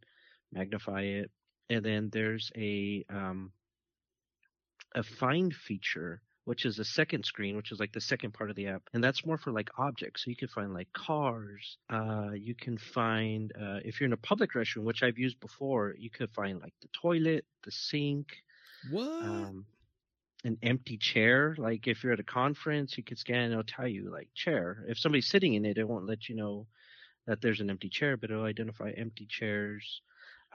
magnify 0.52 1.02
it. 1.02 1.32
And 1.70 1.84
then 1.84 2.10
there's 2.12 2.52
a 2.56 3.06
um, 3.10 3.52
a 4.96 5.04
find 5.04 5.54
feature, 5.54 6.22
which 6.46 6.66
is 6.66 6.80
a 6.80 6.86
second 6.86 7.26
screen, 7.26 7.56
which 7.56 7.72
is 7.72 7.80
like 7.80 7.92
the 7.94 8.02
second 8.02 8.34
part 8.34 8.50
of 8.50 8.56
the 8.56 8.68
app, 8.68 8.84
and 8.94 9.04
that's 9.04 9.26
more 9.26 9.38
for 9.38 9.52
like 9.52 9.70
objects. 9.78 10.24
So 10.24 10.30
you 10.30 10.36
can 10.36 10.48
find 10.48 10.74
like 10.74 10.92
cars. 10.94 11.78
Uh, 11.90 12.32
you 12.34 12.56
can 12.56 12.78
find 12.78 13.52
uh, 13.60 13.80
if 13.84 14.00
you're 14.00 14.08
in 14.08 14.14
a 14.14 14.18
public 14.18 14.54
restroom, 14.54 14.84
which 14.84 15.04
I've 15.04 15.18
used 15.18 15.40
before, 15.40 15.96
you 15.98 16.10
could 16.10 16.32
find 16.32 16.62
like 16.62 16.74
the 16.82 16.90
toilet, 16.94 17.46
the 17.64 17.72
sink. 17.72 18.28
What? 18.90 19.08
Um, 19.22 19.66
an 20.44 20.58
empty 20.64 20.98
chair. 20.98 21.56
Like 21.58 21.88
if 21.88 22.04
you're 22.04 22.14
at 22.14 22.20
a 22.20 22.24
conference, 22.24 22.98
you 22.98 23.04
could 23.04 23.18
scan 23.18 23.44
and 23.44 23.54
it'll 23.54 23.64
tell 23.64 23.88
you 23.88 24.12
like 24.12 24.30
chair. 24.36 24.86
If 24.88 25.00
somebody's 25.00 25.28
sitting 25.30 25.54
in 25.56 25.66
it, 25.66 25.78
it 25.78 25.88
won't 25.88 26.08
let 26.08 26.30
you 26.30 26.36
know 26.36 26.68
that 27.28 27.42
there's 27.42 27.62
an 27.62 27.70
empty 27.70 27.90
chair, 27.90 28.18
but 28.18 28.32
it'll 28.32 28.46
identify 28.46 28.92
empty 28.92 29.26
chairs. 29.28 30.02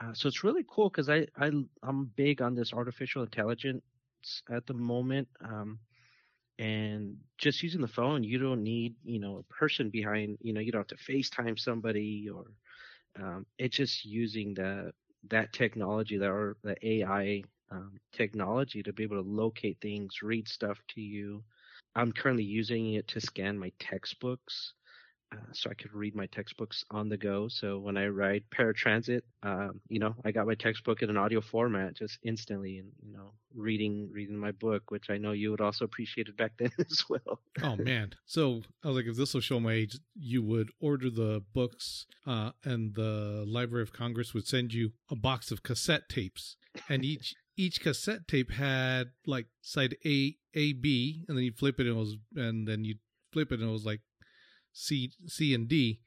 Uh, 0.01 0.13
so 0.13 0.27
it's 0.27 0.43
really 0.43 0.65
cool 0.69 0.89
because 0.89 1.09
I, 1.09 1.27
I 1.37 1.51
I'm 1.83 2.11
big 2.15 2.41
on 2.41 2.55
this 2.55 2.73
artificial 2.73 3.23
intelligence 3.23 3.83
at 4.51 4.65
the 4.67 4.73
moment. 4.73 5.27
Um, 5.43 5.79
and 6.59 7.17
just 7.37 7.63
using 7.63 7.81
the 7.81 7.87
phone, 7.87 8.23
you 8.23 8.37
don't 8.37 8.63
need 8.63 8.95
you 9.03 9.19
know 9.19 9.37
a 9.37 9.53
person 9.53 9.89
behind. 9.89 10.37
You 10.41 10.53
know 10.53 10.61
you 10.61 10.71
don't 10.71 10.89
have 10.89 10.99
to 10.99 11.11
FaceTime 11.11 11.59
somebody 11.59 12.29
or 12.33 12.45
um, 13.21 13.45
it's 13.57 13.77
just 13.77 14.05
using 14.05 14.53
the 14.53 14.91
that 15.29 15.53
technology 15.53 16.17
that 16.17 16.29
or 16.29 16.57
the 16.63 16.75
AI 16.85 17.43
um, 17.71 17.99
technology 18.13 18.83
to 18.83 18.93
be 18.93 19.03
able 19.03 19.21
to 19.21 19.29
locate 19.29 19.77
things, 19.81 20.21
read 20.21 20.47
stuff 20.47 20.79
to 20.95 21.01
you. 21.01 21.43
I'm 21.95 22.11
currently 22.11 22.43
using 22.43 22.93
it 22.93 23.07
to 23.09 23.21
scan 23.21 23.57
my 23.57 23.71
textbooks. 23.79 24.73
Uh, 25.31 25.37
so 25.51 25.69
I 25.69 25.75
could 25.75 25.93
read 25.93 26.15
my 26.15 26.25
textbooks 26.27 26.83
on 26.89 27.07
the 27.07 27.17
go. 27.17 27.47
So 27.49 27.77
when 27.77 27.97
I 27.97 28.07
ride 28.07 28.43
paratransit, 28.51 29.21
um, 29.43 29.79
you 29.87 29.99
know, 29.99 30.15
I 30.25 30.31
got 30.31 30.47
my 30.47 30.55
textbook 30.55 31.03
in 31.03 31.09
an 31.11 31.17
audio 31.17 31.39
format 31.39 31.95
just 31.95 32.17
instantly, 32.23 32.79
and 32.79 32.91
you 33.05 33.13
know, 33.13 33.33
reading 33.53 34.09
reading 34.11 34.35
my 34.35 34.51
book, 34.51 34.89
which 34.89 35.11
I 35.11 35.19
know 35.19 35.33
you 35.33 35.51
would 35.51 35.61
also 35.61 35.85
appreciate 35.85 36.29
it 36.29 36.37
back 36.37 36.53
then 36.57 36.71
as 36.79 37.03
well. 37.07 37.41
oh 37.61 37.75
man! 37.75 38.13
So 38.25 38.63
I 38.83 38.87
was 38.87 38.97
like, 38.97 39.05
if 39.05 39.17
this 39.17 39.35
will 39.35 39.41
show 39.41 39.59
my 39.59 39.73
age, 39.73 39.99
you 40.15 40.41
would 40.41 40.71
order 40.79 41.11
the 41.11 41.43
books, 41.53 42.07
uh, 42.25 42.51
and 42.63 42.95
the 42.95 43.45
Library 43.47 43.83
of 43.83 43.93
Congress 43.93 44.33
would 44.33 44.47
send 44.47 44.73
you 44.73 44.93
a 45.11 45.15
box 45.15 45.51
of 45.51 45.61
cassette 45.61 46.09
tapes, 46.09 46.57
and 46.89 47.05
each 47.05 47.35
each 47.59 47.81
cassette 47.81 48.25
tape 48.25 48.51
had 48.51 49.09
like 49.25 49.47
side 49.61 49.97
A, 50.05 50.37
A, 50.53 50.71
B, 50.71 51.25
and 51.27 51.35
then 51.35 51.43
you 51.43 51.51
flip 51.51 51.77
it 51.77 51.87
and 51.87 51.97
it 51.97 51.99
was, 51.99 52.15
and 52.33 52.65
then 52.65 52.85
you 52.85 52.95
flip 53.33 53.51
it 53.51 53.59
and 53.59 53.67
it 53.67 53.73
was 53.73 53.85
like 53.85 53.99
C, 54.71 55.11
C 55.27 55.53
and 55.53 55.67
D. 55.67 55.99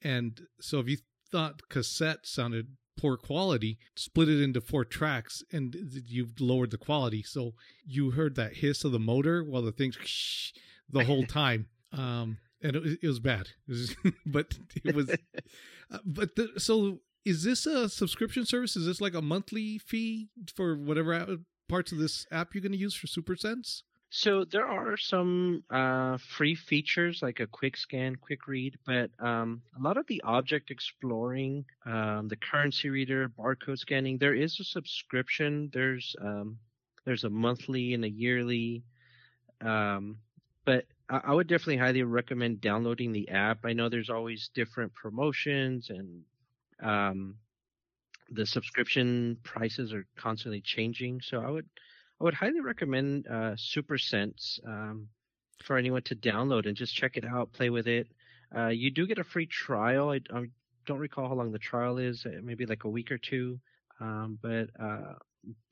And 0.00 0.40
so 0.58 0.78
if 0.78 0.88
you 0.88 0.96
thought 1.30 1.68
cassette 1.68 2.20
sounded 2.24 2.68
poor 2.96 3.18
quality, 3.18 3.78
split 3.94 4.30
it 4.30 4.40
into 4.40 4.62
four 4.62 4.86
tracks 4.86 5.44
and 5.52 5.76
you've 6.06 6.40
lowered 6.40 6.70
the 6.70 6.78
quality. 6.78 7.22
So 7.22 7.52
you 7.84 8.12
heard 8.12 8.34
that 8.36 8.56
hiss 8.56 8.82
of 8.82 8.92
the 8.92 8.98
motor 8.98 9.44
while 9.44 9.62
the 9.62 9.72
thing's 9.72 10.54
the 10.88 11.04
whole 11.04 11.24
time. 11.26 11.66
Um, 11.92 12.38
and 12.62 12.74
it, 12.74 13.00
it 13.02 13.06
was 13.06 13.20
bad, 13.20 13.48
it 13.68 13.72
was, 13.72 13.96
but 14.26 14.58
it 14.82 14.94
was, 14.94 15.10
uh, 15.10 15.98
but 16.06 16.36
the, 16.36 16.52
so 16.56 17.00
is 17.24 17.42
this 17.42 17.66
a 17.66 17.88
subscription 17.88 18.46
service? 18.46 18.76
Is 18.76 18.86
this 18.86 19.00
like 19.00 19.14
a 19.14 19.22
monthly 19.22 19.78
fee 19.78 20.28
for 20.54 20.76
whatever 20.76 21.38
parts 21.68 21.92
of 21.92 21.98
this 21.98 22.26
app 22.30 22.54
you're 22.54 22.62
going 22.62 22.72
to 22.72 22.78
use 22.78 22.94
for 22.94 23.06
SuperSense? 23.06 23.82
So 24.12 24.44
there 24.44 24.66
are 24.66 24.96
some 24.96 25.62
uh, 25.70 26.18
free 26.18 26.56
features 26.56 27.22
like 27.22 27.38
a 27.38 27.46
quick 27.46 27.76
scan, 27.76 28.16
quick 28.16 28.48
read, 28.48 28.76
but 28.84 29.10
um, 29.20 29.62
a 29.78 29.80
lot 29.80 29.96
of 29.96 30.06
the 30.08 30.20
object 30.24 30.72
exploring, 30.72 31.64
um, 31.86 32.26
the 32.26 32.36
currency 32.36 32.90
reader, 32.90 33.28
barcode 33.28 33.78
scanning, 33.78 34.18
there 34.18 34.34
is 34.34 34.58
a 34.58 34.64
subscription. 34.64 35.70
There's 35.72 36.16
um, 36.20 36.58
there's 37.04 37.22
a 37.22 37.30
monthly 37.30 37.94
and 37.94 38.04
a 38.04 38.10
yearly, 38.10 38.82
um, 39.60 40.16
but 40.64 40.86
I, 41.08 41.20
I 41.26 41.32
would 41.32 41.46
definitely 41.46 41.76
highly 41.76 42.02
recommend 42.02 42.60
downloading 42.60 43.12
the 43.12 43.28
app. 43.28 43.64
I 43.64 43.74
know 43.74 43.88
there's 43.88 44.10
always 44.10 44.50
different 44.52 44.92
promotions 44.94 45.88
and 45.88 46.24
um, 46.82 47.36
the 48.30 48.46
subscription 48.46 49.38
prices 49.42 49.92
are 49.92 50.06
constantly 50.16 50.60
changing, 50.60 51.20
so 51.22 51.40
I 51.40 51.50
would 51.50 51.66
I 52.20 52.24
would 52.24 52.34
highly 52.34 52.60
recommend 52.60 53.26
uh, 53.28 53.56
SuperSense 53.56 54.60
um, 54.66 55.08
for 55.64 55.78
anyone 55.78 56.02
to 56.02 56.16
download 56.16 56.66
and 56.66 56.76
just 56.76 56.94
check 56.94 57.16
it 57.16 57.24
out, 57.24 57.52
play 57.52 57.70
with 57.70 57.86
it. 57.86 58.08
Uh, 58.54 58.68
you 58.68 58.90
do 58.90 59.06
get 59.06 59.18
a 59.18 59.24
free 59.24 59.46
trial. 59.46 60.10
I, 60.10 60.20
I, 60.34 60.44
don't 60.86 60.98
recall 60.98 61.28
how 61.28 61.34
long 61.34 61.52
the 61.52 61.58
trial 61.58 61.98
is, 61.98 62.24
uh, 62.26 62.40
maybe 62.42 62.66
like 62.66 62.84
a 62.84 62.88
week 62.88 63.12
or 63.12 63.18
two. 63.18 63.60
Um, 64.00 64.38
but 64.42 64.70
uh, 64.82 65.14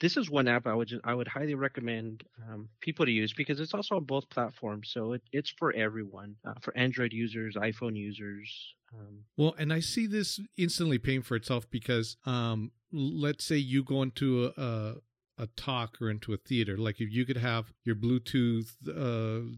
this 0.01 0.17
is 0.17 0.31
one 0.31 0.49
app 0.49 0.67
I 0.67 0.75
would 0.75 0.89
just, 0.89 1.01
I 1.05 1.15
would 1.15 1.29
highly 1.29 1.55
recommend 1.55 2.25
um, 2.47 2.69
people 2.81 3.07
to 3.07 3.11
use 3.11 3.33
because 3.33 3.59
it's 3.59 3.75
also 3.75 3.97
on 3.97 4.05
both 4.05 4.29
platforms, 4.31 4.91
so 4.93 5.15
it, 5.15 5.23
it's 5.33 5.53
for 5.59 5.73
everyone, 5.73 6.37
uh, 6.47 6.55
for 6.61 6.77
Android 6.77 7.13
users, 7.13 7.57
iPhone 7.57 7.97
users. 7.97 8.75
Um, 8.95 9.25
well, 9.37 9.55
and 9.59 9.73
I 9.73 9.81
see 9.81 10.07
this 10.07 10.41
instantly 10.57 10.99
paying 10.99 11.23
for 11.23 11.37
itself 11.37 11.69
because, 11.71 12.17
um, 12.25 12.73
let's 12.93 13.45
say 13.45 13.57
you 13.57 13.85
go 13.85 14.03
into 14.03 14.47
a, 14.47 14.63
a, 14.63 14.95
a 15.39 15.47
talk 15.57 16.01
or 16.01 16.11
into 16.11 16.33
a 16.33 16.39
theater, 16.39 16.77
like 16.77 17.01
if 17.01 17.11
you 17.11 17.25
could 17.25 17.37
have 17.37 17.73
your 17.85 17.97
Bluetooth 17.97 18.71
uh, 18.89 19.57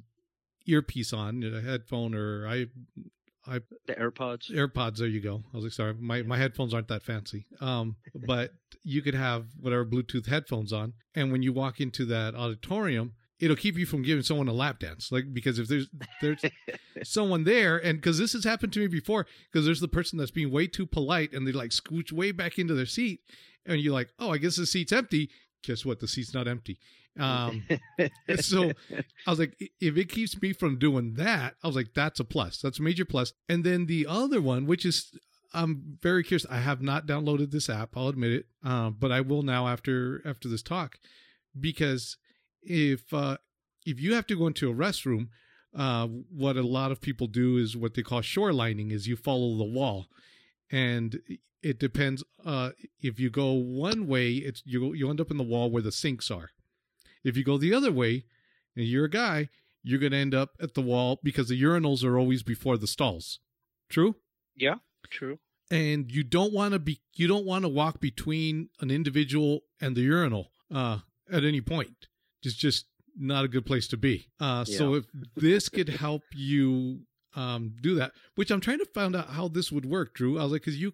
earpiece 0.66 1.12
on, 1.12 1.42
a 1.42 1.60
headphone 1.60 2.14
or 2.14 2.46
I 2.46 2.66
I 3.46 3.60
the 3.87 3.94
AirPods. 3.94 4.50
AirPods. 4.50 4.99
There 4.99 5.08
you 5.08 5.20
go. 5.20 5.42
I 5.52 5.56
was 5.56 5.64
like, 5.64 5.72
sorry, 5.72 5.94
my 5.94 6.22
my 6.22 6.37
headphones 6.37 6.75
aren't 6.75 6.88
that 6.88 7.02
fancy. 7.02 7.46
Um, 7.60 7.96
but 8.26 8.52
you 8.82 9.02
could 9.02 9.14
have 9.14 9.46
whatever 9.58 9.84
Bluetooth 9.84 10.26
headphones 10.26 10.72
on, 10.72 10.94
and 11.14 11.32
when 11.32 11.42
you 11.42 11.52
walk 11.52 11.80
into 11.80 12.04
that 12.06 12.34
auditorium, 12.34 13.14
it'll 13.40 13.56
keep 13.56 13.76
you 13.76 13.87
from 13.87 14.02
giving 14.02 14.23
someone 14.23 14.49
a 14.49 14.52
lap 14.52 14.78
dance. 14.78 15.11
Like 15.11 15.32
because 15.32 15.59
if 15.59 15.68
there's 15.68 15.88
there's 16.20 16.42
someone 17.02 17.44
there, 17.44 17.78
and 17.78 17.99
because 17.99 18.18
this 18.18 18.35
has 18.35 18.44
happened 18.44 18.73
to 18.75 18.80
me 18.80 18.87
before, 18.87 19.26
because 19.50 19.64
there's 19.64 19.80
the 19.80 19.88
person 19.88 20.18
that's 20.18 20.30
being 20.30 20.50
way 20.50 20.66
too 20.66 20.87
polite 20.87 21.32
and 21.32 21.47
they 21.47 21.52
like 21.52 21.70
scooch 21.70 22.12
way 22.12 22.32
back 22.32 22.59
into 22.59 22.75
their 22.75 22.87
seat, 22.87 23.20
and 23.66 23.80
you're 23.80 23.94
like, 23.94 24.11
oh, 24.18 24.30
I 24.30 24.38
guess 24.38 24.56
the 24.56 24.66
seat's 24.66 24.92
empty. 24.92 25.30
Guess 25.62 25.85
what? 25.85 26.00
The 26.00 26.09
seat's 26.09 26.35
not 26.35 26.49
empty. 26.49 26.78
Um, 27.18 27.64
so 28.40 28.73
I 29.26 29.30
was 29.30 29.38
like, 29.38 29.56
if 29.80 29.97
it 29.97 30.09
keeps 30.09 30.40
me 30.40 30.52
from 30.52 30.78
doing 30.78 31.14
that, 31.14 31.54
I 31.62 31.66
was 31.66 31.76
like, 31.76 31.92
that's 31.94 32.20
a 32.20 32.25
plus. 32.25 32.61
That's 32.61 32.78
a 32.78 32.82
major 32.82 33.04
plus. 33.04 33.32
And 33.49 33.64
then 33.64 33.87
the 33.87 34.06
other 34.09 34.40
one, 34.40 34.66
which 34.66 34.87
is, 34.87 35.12
I'm 35.52 35.99
very 36.00 36.23
curious. 36.23 36.47
I 36.49 36.59
have 36.59 36.80
not 36.80 37.06
downloaded 37.06 37.50
this 37.50 37.68
app. 37.68 37.97
I'll 37.97 38.09
admit 38.09 38.32
it, 38.32 38.47
um, 38.62 38.97
but 38.99 39.11
I 39.11 39.20
will 39.20 39.42
now 39.42 39.66
after 39.66 40.23
after 40.25 40.49
this 40.49 40.62
talk, 40.62 40.99
because 41.59 42.16
if 42.62 43.12
uh, 43.12 43.38
if 43.87 44.00
you 44.00 44.14
have 44.14 44.26
to 44.29 44.37
go 44.37 44.47
into 44.47 44.71
a 44.71 44.75
restroom, 44.75 45.29
uh, 45.76 46.07
what 46.07 46.57
a 46.57 46.62
lot 46.62 46.93
of 46.93 47.00
people 47.00 47.26
do 47.26 47.57
is 47.57 47.76
what 47.76 47.95
they 47.95 48.02
call 48.02 48.21
shorelining, 48.21 48.93
is 48.93 49.07
you 49.07 49.17
follow 49.17 49.57
the 49.57 49.64
wall, 49.64 50.07
and 50.71 51.21
it 51.62 51.79
depends. 51.79 52.25
Uh, 52.45 52.71
if 53.00 53.21
you 53.21 53.31
go 53.31 53.52
one 53.52 54.07
way, 54.07 54.33
it's 54.33 54.62
you 54.64 54.93
you 54.95 55.09
end 55.11 55.21
up 55.21 55.31
in 55.31 55.37
the 55.37 55.45
wall 55.45 55.71
where 55.71 55.83
the 55.83 55.93
sinks 55.93 56.31
are. 56.31 56.50
If 57.23 57.37
you 57.37 57.45
go 57.45 57.59
the 57.59 57.75
other 57.75 57.93
way, 57.93 58.25
and 58.76 58.87
you're 58.87 59.05
a 59.05 59.11
guy, 59.11 59.49
you're 59.83 59.99
going 59.99 60.12
to 60.12 60.19
end 60.19 60.35
up 60.35 60.50
at 60.61 60.75
the 60.75 60.81
wall 60.81 61.21
because 61.23 61.49
the 61.49 61.61
urinals 61.61 62.05
are 62.05 62.19
always 62.19 62.43
before 62.43 62.76
the 62.76 62.87
stalls. 62.87 63.40
True? 63.88 64.17
Yeah, 64.57 64.76
true. 65.09 65.38
And 65.71 66.11
you 66.11 66.25
don't 66.25 66.52
want 66.52 66.73
to 66.73 66.79
be 66.79 67.00
you 67.14 67.29
don't 67.29 67.47
want 67.47 67.64
to 67.64 67.69
walk 67.69 68.00
between 68.00 68.71
an 68.81 68.90
individual 68.90 69.61
and 69.81 69.97
the 69.97 70.02
urinal 70.02 70.50
uh, 70.75 70.99
at 71.31 71.45
any 71.45 71.61
point. 71.61 72.09
It's 72.42 72.54
just 72.54 72.87
not 73.16 73.44
a 73.44 73.49
good 73.49 73.66
place 73.66 73.88
to 73.88 73.97
be. 73.97 74.28
Uh, 74.38 74.64
yeah. 74.66 74.78
So 74.78 74.94
if 74.94 75.04
this 75.37 75.68
could 75.68 75.88
help 75.88 76.23
you 76.35 77.00
um, 77.35 77.75
do 77.80 77.94
that, 77.97 78.12
which 78.35 78.50
I'm 78.50 78.61
trying 78.61 78.78
to 78.78 78.87
find 78.87 79.14
out 79.14 79.30
how 79.30 79.49
this 79.49 79.70
would 79.70 79.87
work, 79.87 80.14
Drew. 80.14 80.38
I 80.38 80.44
was 80.44 80.52
like, 80.52 80.62
because 80.62 80.80
you 80.80 80.92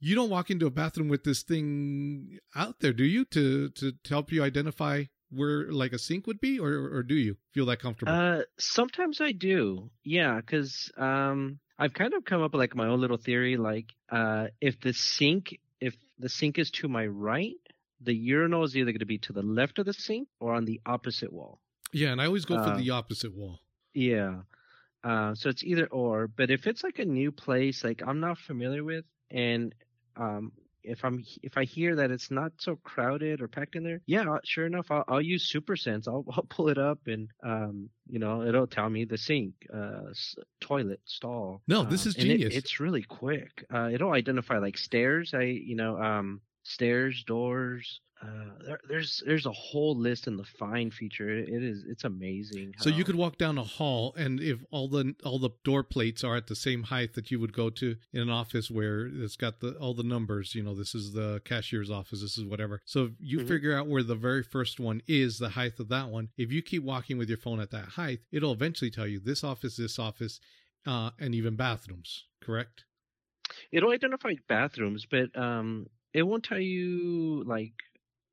you 0.00 0.14
don't 0.14 0.30
walk 0.30 0.50
into 0.50 0.66
a 0.66 0.70
bathroom 0.70 1.08
with 1.08 1.24
this 1.24 1.42
thing 1.42 2.38
out 2.56 2.80
there, 2.80 2.92
do 2.92 3.04
you? 3.04 3.24
To 3.26 3.68
to, 3.70 3.92
to 3.92 4.08
help 4.08 4.32
you 4.32 4.42
identify 4.42 5.04
where 5.30 5.70
like 5.70 5.92
a 5.92 5.98
sink 5.98 6.26
would 6.26 6.40
be, 6.40 6.58
or 6.58 6.72
or 6.72 7.02
do 7.02 7.14
you 7.14 7.36
feel 7.52 7.66
that 7.66 7.80
comfortable? 7.80 8.12
Uh, 8.12 8.42
sometimes 8.58 9.20
I 9.20 9.32
do. 9.32 9.90
Yeah, 10.04 10.36
because 10.36 10.90
um, 10.96 11.58
I've 11.78 11.94
kind 11.94 12.14
of 12.14 12.24
come 12.24 12.42
up 12.42 12.52
with 12.52 12.60
like 12.60 12.74
my 12.74 12.86
own 12.86 13.00
little 13.00 13.16
theory. 13.16 13.56
Like, 13.56 13.94
uh, 14.10 14.48
if 14.60 14.80
the 14.80 14.92
sink 14.92 15.58
if 15.80 15.96
the 16.18 16.28
sink 16.28 16.58
is 16.58 16.70
to 16.72 16.88
my 16.88 17.06
right, 17.06 17.54
the 18.00 18.14
urinal 18.14 18.64
is 18.64 18.76
either 18.76 18.92
going 18.92 19.00
to 19.00 19.06
be 19.06 19.18
to 19.18 19.32
the 19.32 19.42
left 19.42 19.78
of 19.78 19.86
the 19.86 19.92
sink 19.92 20.28
or 20.40 20.54
on 20.54 20.64
the 20.64 20.80
opposite 20.86 21.32
wall. 21.32 21.60
Yeah, 21.92 22.12
and 22.12 22.20
I 22.20 22.26
always 22.26 22.44
go 22.44 22.56
for 22.56 22.70
uh, 22.70 22.76
the 22.76 22.90
opposite 22.90 23.34
wall. 23.34 23.60
Yeah. 23.94 24.42
Uh, 25.02 25.34
so 25.34 25.48
it's 25.48 25.64
either 25.64 25.86
or. 25.86 26.28
But 26.28 26.50
if 26.50 26.66
it's 26.66 26.84
like 26.84 26.98
a 26.98 27.04
new 27.04 27.32
place, 27.32 27.82
like 27.82 28.02
I'm 28.06 28.20
not 28.20 28.38
familiar 28.38 28.84
with, 28.84 29.04
and 29.30 29.74
um, 30.16 30.52
if 30.82 31.04
I'm 31.04 31.24
if 31.42 31.56
I 31.56 31.64
hear 31.64 31.96
that 31.96 32.10
it's 32.10 32.30
not 32.30 32.52
so 32.58 32.76
crowded 32.76 33.40
or 33.40 33.48
packed 33.48 33.76
in 33.76 33.82
there, 33.82 34.00
yeah, 34.06 34.38
sure 34.44 34.66
enough, 34.66 34.90
I'll, 34.90 35.04
I'll 35.08 35.20
use 35.20 35.48
Super 35.48 35.76
Sense. 35.76 36.06
I'll, 36.06 36.24
I'll 36.32 36.44
pull 36.44 36.68
it 36.68 36.78
up 36.78 36.98
and 37.06 37.28
um, 37.42 37.88
you 38.06 38.18
know, 38.18 38.42
it'll 38.42 38.66
tell 38.66 38.88
me 38.88 39.04
the 39.04 39.18
sink, 39.18 39.54
uh, 39.74 40.12
toilet, 40.60 41.00
stall. 41.04 41.62
No, 41.66 41.82
this 41.82 42.06
um, 42.06 42.10
is 42.10 42.14
genius. 42.14 42.54
It, 42.54 42.58
it's 42.58 42.80
really 42.80 43.02
quick. 43.02 43.64
Uh, 43.72 43.90
it'll 43.92 44.12
identify 44.12 44.58
like 44.58 44.78
stairs. 44.78 45.32
I 45.34 45.42
you 45.42 45.76
know 45.76 46.00
um 46.00 46.40
stairs, 46.70 47.24
doors, 47.24 48.00
uh, 48.22 48.50
there, 48.66 48.80
there's 48.86 49.22
there's 49.24 49.46
a 49.46 49.52
whole 49.52 49.96
list 49.96 50.26
in 50.26 50.36
the 50.36 50.44
find 50.44 50.92
feature. 50.92 51.30
It, 51.30 51.48
it 51.48 51.62
is 51.62 51.84
it's 51.88 52.04
amazing. 52.04 52.74
How... 52.76 52.84
So 52.84 52.90
you 52.90 53.02
could 53.02 53.14
walk 53.14 53.38
down 53.38 53.56
a 53.56 53.64
hall, 53.64 54.12
and 54.14 54.40
if 54.40 54.58
all 54.70 54.88
the 54.88 55.14
all 55.24 55.38
the 55.38 55.50
door 55.64 55.82
plates 55.82 56.22
are 56.22 56.36
at 56.36 56.46
the 56.46 56.54
same 56.54 56.82
height 56.84 57.14
that 57.14 57.30
you 57.30 57.40
would 57.40 57.54
go 57.54 57.70
to 57.70 57.96
in 58.12 58.20
an 58.20 58.28
office 58.28 58.70
where 58.70 59.06
it's 59.06 59.36
got 59.36 59.60
the 59.60 59.72
all 59.76 59.94
the 59.94 60.02
numbers, 60.02 60.54
you 60.54 60.62
know, 60.62 60.74
this 60.74 60.94
is 60.94 61.12
the 61.14 61.40
cashier's 61.46 61.90
office, 61.90 62.20
this 62.20 62.36
is 62.36 62.44
whatever. 62.44 62.82
So 62.84 63.04
if 63.04 63.12
you 63.20 63.38
mm-hmm. 63.38 63.48
figure 63.48 63.74
out 63.74 63.88
where 63.88 64.02
the 64.02 64.14
very 64.14 64.42
first 64.42 64.78
one 64.78 65.00
is, 65.08 65.38
the 65.38 65.50
height 65.50 65.80
of 65.80 65.88
that 65.88 66.08
one. 66.08 66.28
If 66.36 66.52
you 66.52 66.60
keep 66.60 66.82
walking 66.82 67.16
with 67.16 67.30
your 67.30 67.38
phone 67.38 67.60
at 67.60 67.70
that 67.70 67.90
height, 67.90 68.20
it'll 68.30 68.52
eventually 68.52 68.90
tell 68.90 69.06
you 69.06 69.18
this 69.18 69.42
office, 69.42 69.76
this 69.76 69.98
office, 69.98 70.40
uh, 70.86 71.10
and 71.18 71.34
even 71.34 71.56
bathrooms. 71.56 72.24
Correct? 72.42 72.84
It'll 73.72 73.92
identify 73.92 74.34
bathrooms, 74.46 75.06
but 75.10 75.36
um, 75.40 75.86
it 76.12 76.22
won't 76.22 76.44
tell 76.44 76.60
you 76.60 77.44
like 77.44 77.74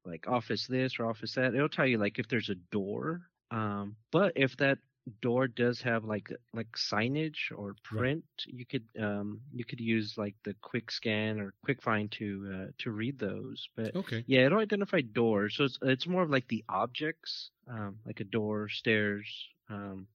like 0.05 0.27
office 0.27 0.65
this 0.67 0.99
or 0.99 1.09
office 1.09 1.33
that. 1.35 1.53
It'll 1.53 1.69
tell 1.69 1.85
you 1.85 1.97
like 1.97 2.19
if 2.19 2.27
there's 2.27 2.49
a 2.49 2.55
door. 2.71 3.21
Um, 3.51 3.95
but 4.11 4.33
if 4.35 4.57
that 4.57 4.79
door 5.21 5.47
does 5.47 5.81
have 5.81 6.03
like 6.03 6.31
like 6.53 6.67
signage 6.75 7.51
or 7.55 7.75
print, 7.83 8.23
right. 8.45 8.53
you 8.53 8.65
could 8.65 8.83
um 8.99 9.41
you 9.53 9.65
could 9.65 9.79
use 9.79 10.15
like 10.17 10.35
the 10.43 10.55
quick 10.61 10.91
scan 10.91 11.39
or 11.39 11.53
quick 11.63 11.81
find 11.81 12.11
to 12.13 12.51
uh, 12.53 12.71
to 12.79 12.91
read 12.91 13.19
those. 13.19 13.67
But 13.75 13.95
okay, 13.95 14.23
yeah, 14.27 14.45
it'll 14.45 14.59
identify 14.59 15.01
doors. 15.01 15.55
So 15.55 15.65
it's 15.65 15.79
it's 15.81 16.07
more 16.07 16.23
of 16.23 16.29
like 16.29 16.47
the 16.47 16.63
objects, 16.69 17.51
um, 17.69 17.97
like 18.05 18.19
a 18.19 18.25
door, 18.25 18.69
stairs, 18.69 19.27
um, 19.69 20.07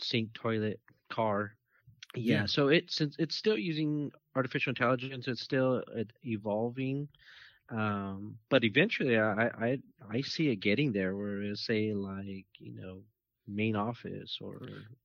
sink, 0.00 0.32
toilet, 0.34 0.80
car. 1.10 1.52
Yeah, 2.14 2.40
yeah. 2.40 2.46
so 2.46 2.68
it's 2.68 3.00
it's 3.00 3.36
still 3.36 3.58
using 3.58 4.12
artificial 4.34 4.70
intelligence. 4.70 5.28
is 5.28 5.40
still 5.40 5.82
uh, 5.96 6.04
evolving. 6.24 7.08
Um, 7.70 8.36
but 8.50 8.64
eventually, 8.64 9.18
I, 9.18 9.46
I 9.46 9.78
I 10.10 10.20
see 10.20 10.48
it 10.48 10.56
getting 10.56 10.92
there, 10.92 11.16
where 11.16 11.42
it's 11.42 11.64
say 11.66 11.94
like 11.94 12.46
you 12.58 12.74
know 12.74 13.00
main 13.48 13.76
office 13.76 14.38
or 14.40 14.60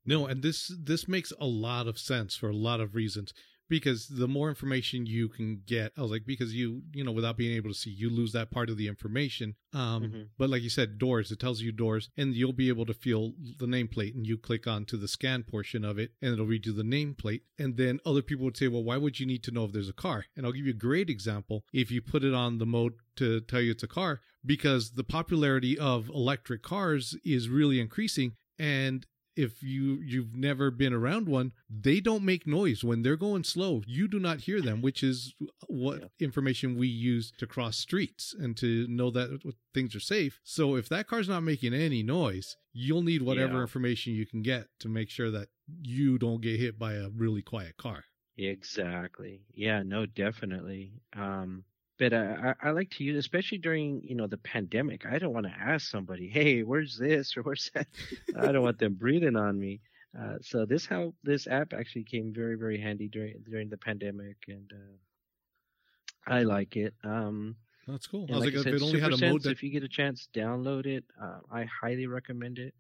no, 0.06 0.26
and 0.26 0.42
this 0.42 0.72
this 0.84 1.08
makes 1.08 1.32
a 1.40 1.46
lot 1.46 1.88
of 1.88 1.98
sense 1.98 2.36
for 2.36 2.50
a 2.50 2.56
lot 2.56 2.82
of 2.82 2.94
reasons 2.94 3.34
because 3.70 4.08
the 4.08 4.28
more 4.28 4.50
information 4.50 5.06
you 5.06 5.28
can 5.28 5.62
get 5.66 5.92
i 5.98 6.02
was 6.02 6.12
like 6.12 6.26
because 6.26 6.54
you 6.54 6.82
you 6.94 7.04
know 7.04 7.12
without 7.12 7.38
being 7.38 7.56
able 7.56 7.70
to 7.70 7.78
see 7.78 7.90
you 7.90 8.10
lose 8.10 8.32
that 8.32 8.52
part 8.52 8.70
of 8.70 8.78
the 8.78 8.88
information. 8.88 9.56
Um 9.74 10.04
mm-hmm. 10.04 10.22
but 10.38 10.50
like 10.50 10.62
you 10.62 10.70
said 10.70 10.98
doors 10.98 11.32
it 11.32 11.40
tells 11.40 11.62
you 11.62 11.72
doors 11.72 12.10
and 12.18 12.34
you'll 12.36 12.54
be 12.54 12.70
able 12.70 12.86
to 12.86 12.94
feel 12.94 13.34
the 13.60 13.66
nameplate 13.66 14.16
and 14.16 14.26
you 14.26 14.38
click 14.38 14.68
onto 14.68 14.98
the 14.98 15.08
scan 15.08 15.44
portion 15.44 15.84
of 15.84 15.98
it 16.00 16.12
and 16.22 16.34
it'll 16.34 16.46
read 16.46 16.66
you 16.66 16.74
the 16.74 16.84
nameplate. 16.84 17.42
And 17.60 17.78
then 17.78 18.00
other 18.06 18.22
people 18.22 18.46
would 18.46 18.58
say 18.58 18.68
well 18.68 18.84
why 18.84 18.98
would 18.98 19.20
you 19.20 19.26
need 19.26 19.44
to 19.44 19.52
know 19.52 19.66
if 19.66 19.72
there's 19.72 19.90
a 19.90 19.94
car? 19.94 20.26
And 20.36 20.46
i'll 20.46 20.52
give 20.52 20.66
you 20.66 20.72
a 20.72 20.86
great 20.88 21.10
example 21.10 21.64
if 21.74 21.92
you 21.92 22.02
put 22.02 22.24
it 22.24 22.34
on 22.34 22.58
the 22.58 22.66
mode 22.66 22.94
to 23.18 23.42
tell 23.42 23.62
you 23.62 23.72
it's 23.72 23.84
a 23.84 23.88
car 23.88 24.22
because 24.46 24.92
the 24.92 25.04
popularity 25.04 25.78
of 25.78 26.10
electric 26.10 26.62
cars 26.62 27.16
is 27.26 27.50
really 27.50 27.80
increasing 27.80 28.34
and 28.60 29.06
if 29.38 29.62
you 29.62 30.00
you've 30.04 30.36
never 30.36 30.72
been 30.72 30.94
around 30.94 31.28
one 31.28 31.54
they 31.70 32.00
don't 32.00 32.24
make 32.24 32.48
noise. 32.48 32.84
When 32.84 33.04
they're 33.04 33.16
going 33.16 33.44
slow 33.44 33.84
you 33.86 34.08
do 34.08 34.20
not 34.20 34.42
hear 34.42 34.62
them 34.62 34.82
which 34.82 35.04
is 35.04 35.34
what 35.68 36.00
yeah. 36.02 36.08
information 36.20 36.78
we 36.78 36.88
use 36.88 37.32
to 37.38 37.48
cross 37.48 37.78
streets 37.78 38.36
and 38.38 38.58
to 38.58 38.88
know 38.88 39.12
that 39.12 39.54
things 39.74 39.96
are 39.96 40.02
safe. 40.02 40.40
So 40.44 40.76
if 40.76 40.90
that 40.90 41.08
car's 41.08 41.30
not 41.30 41.44
making 41.44 41.74
any 41.74 42.04
noise 42.04 42.58
you'll 42.74 43.04
need 43.04 43.22
whatever 43.22 43.56
yeah. 43.56 43.62
information 43.62 44.14
you 44.14 44.26
can 44.26 44.42
get 44.42 44.68
to 44.80 44.90
make 44.90 45.10
sure 45.10 45.32
that 45.32 45.50
you 45.82 46.18
don't 46.18 46.42
get 46.42 46.60
hit 46.60 46.78
by 46.78 46.94
a 46.94 47.10
really 47.10 47.42
quiet 47.42 47.78
car. 47.78 48.06
Exactly. 48.38 49.42
Yeah 49.54 49.84
no 49.84 50.06
definitely. 50.06 50.94
Um 51.16 51.64
but 52.00 52.14
uh, 52.14 52.54
I, 52.62 52.70
I 52.70 52.72
like 52.72 52.90
to 52.92 53.04
use, 53.04 53.18
especially 53.18 53.58
during 53.58 54.02
you 54.04 54.16
know 54.16 54.28
the 54.28 54.38
pandemic. 54.38 55.06
I 55.06 55.20
don't 55.20 55.34
want 55.34 55.46
to 55.46 55.54
ask 55.54 55.90
somebody, 55.90 56.30
"Hey, 56.30 56.64
where's 56.64 56.98
this 56.98 57.36
or 57.36 57.42
where's 57.44 57.72
that?" 57.74 57.88
I 58.38 58.52
don't 58.52 58.64
want 58.64 58.80
them 58.80 58.94
breathing 58.94 59.36
on 59.36 59.60
me. 59.60 59.82
Uh, 60.18 60.36
so 60.42 60.66
this 60.66 60.86
how 60.86 61.14
this 61.24 61.48
app 61.48 61.74
actually 61.74 62.04
came 62.04 62.34
very 62.34 62.56
very 62.56 62.80
handy 62.80 63.08
during 63.08 63.44
during 63.50 63.70
the 63.70 63.78
pandemic, 63.78 64.38
and 64.48 64.72
uh, 64.74 66.32
I 66.34 66.44
like 66.44 66.76
it. 66.76 66.94
Um, 67.04 67.56
That's 67.88 68.08
cool. 68.08 68.28
like 68.30 68.54
I 68.54 68.64
said, 68.64 68.74
if 68.74 68.82
it 68.82 68.86
only 68.86 69.00
had 69.00 69.14
a 69.14 69.18
mode 69.18 69.44
that... 69.44 69.52
if 69.52 69.64
you 69.64 69.70
get 69.70 69.84
a 69.84 69.90
chance, 69.90 70.28
download 70.34 70.86
it. 70.86 71.04
Uh, 71.22 71.40
I 71.52 71.66
highly 71.66 72.08
recommend 72.08 72.60
it. 72.60 72.74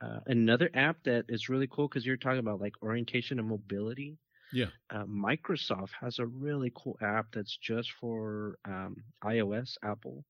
Uh, 0.00 0.20
another 0.26 0.70
app 0.74 1.02
that 1.04 1.24
is 1.28 1.48
really 1.48 1.66
cool 1.66 1.88
because 1.88 2.04
you're 2.04 2.18
talking 2.18 2.38
about 2.38 2.60
like 2.60 2.74
orientation 2.82 3.38
and 3.38 3.48
mobility. 3.48 4.18
Yeah. 4.52 4.66
Uh, 4.90 5.04
Microsoft 5.04 5.90
has 6.00 6.18
a 6.18 6.26
really 6.26 6.72
cool 6.74 6.96
app 7.02 7.26
that's 7.32 7.56
just 7.56 7.92
for 7.92 8.58
um, 8.64 8.96
iOS, 9.24 9.76
Apple. 9.82 10.24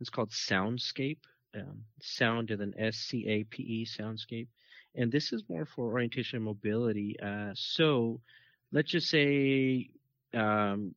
It's 0.00 0.10
called 0.10 0.30
Soundscape. 0.30 1.18
Um, 1.54 1.84
sound 2.00 2.50
with 2.50 2.60
an 2.62 2.74
S 2.78 2.96
C 2.96 3.26
A 3.28 3.44
P 3.44 3.62
E, 3.62 3.86
Soundscape. 3.86 4.48
And 4.94 5.10
this 5.12 5.32
is 5.32 5.44
more 5.48 5.66
for 5.66 5.86
orientation 5.92 6.36
and 6.36 6.44
mobility. 6.44 7.16
Uh, 7.22 7.50
so 7.54 8.20
let's 8.72 8.90
just 8.90 9.08
say 9.08 9.90
um, 10.34 10.94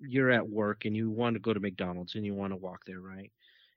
you're 0.00 0.30
at 0.30 0.48
work 0.48 0.84
and 0.84 0.96
you 0.96 1.10
want 1.10 1.34
to 1.34 1.40
go 1.40 1.52
to 1.52 1.60
McDonald's 1.60 2.14
and 2.14 2.24
you 2.24 2.34
want 2.34 2.52
to 2.52 2.56
walk 2.56 2.84
there, 2.86 3.00
right? 3.00 3.30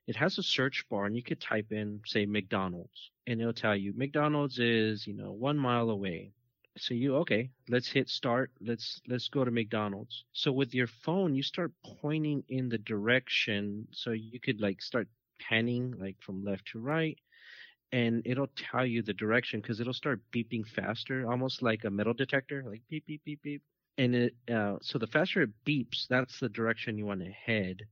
It 0.06 0.16
has 0.16 0.38
a 0.38 0.42
search 0.42 0.84
bar 0.90 1.06
and 1.06 1.16
you 1.16 1.22
could 1.22 1.40
type 1.40 1.72
in, 1.72 2.00
say, 2.06 2.26
McDonald's 2.26 3.10
and 3.26 3.40
it'll 3.40 3.52
tell 3.52 3.76
you 3.76 3.92
McDonald's 3.96 4.58
is, 4.58 5.06
you 5.06 5.14
know, 5.14 5.32
one 5.32 5.58
mile 5.58 5.90
away 5.90 6.32
so 6.76 6.94
you 6.94 7.16
okay 7.16 7.50
let's 7.68 7.88
hit 7.88 8.08
start 8.08 8.50
let's 8.60 9.00
let's 9.08 9.28
go 9.28 9.44
to 9.44 9.50
mcdonald's 9.50 10.24
so 10.32 10.50
with 10.52 10.74
your 10.74 10.88
phone 10.88 11.34
you 11.34 11.42
start 11.42 11.72
pointing 12.00 12.42
in 12.48 12.68
the 12.68 12.78
direction 12.78 13.86
so 13.92 14.10
you 14.10 14.40
could 14.40 14.60
like 14.60 14.82
start 14.82 15.08
panning 15.40 15.94
like 15.98 16.16
from 16.20 16.44
left 16.44 16.66
to 16.66 16.80
right 16.80 17.18
and 17.92 18.22
it'll 18.24 18.50
tell 18.56 18.84
you 18.84 19.02
the 19.02 19.12
direction 19.12 19.60
because 19.60 19.78
it'll 19.80 19.94
start 19.94 20.20
beeping 20.32 20.66
faster, 20.66 21.30
almost 21.30 21.62
like 21.62 21.84
a 21.84 21.90
metal 21.90 22.12
detector, 22.12 22.64
like 22.66 22.82
beep 22.90 23.06
beep 23.06 23.22
beep 23.24 23.40
beep. 23.42 23.62
And 23.98 24.16
it 24.16 24.34
uh, 24.52 24.78
so 24.82 24.98
the 24.98 25.06
faster 25.06 25.42
it 25.42 25.50
beeps, 25.64 26.08
that's 26.08 26.40
the 26.40 26.48
direction 26.48 26.98
you 26.98 27.06
want 27.06 27.20
to 27.20 27.30
head. 27.30 27.82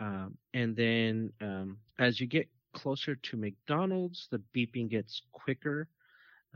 Um, 0.00 0.36
and 0.52 0.74
then 0.74 1.32
um, 1.40 1.76
as 2.00 2.20
you 2.20 2.26
get 2.26 2.48
closer 2.72 3.14
to 3.14 3.36
McDonald's, 3.36 4.26
the 4.32 4.42
beeping 4.56 4.90
gets 4.90 5.22
quicker. 5.30 5.88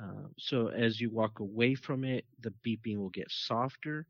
Uh, 0.01 0.29
so 0.39 0.69
as 0.69 1.01
you 1.01 1.11
walk 1.11 1.41
away 1.41 1.75
from 1.75 2.05
it, 2.05 2.25
the 2.41 2.53
beeping 2.67 2.99
will 2.99 3.11
get 3.11 3.31
softer. 3.31 4.07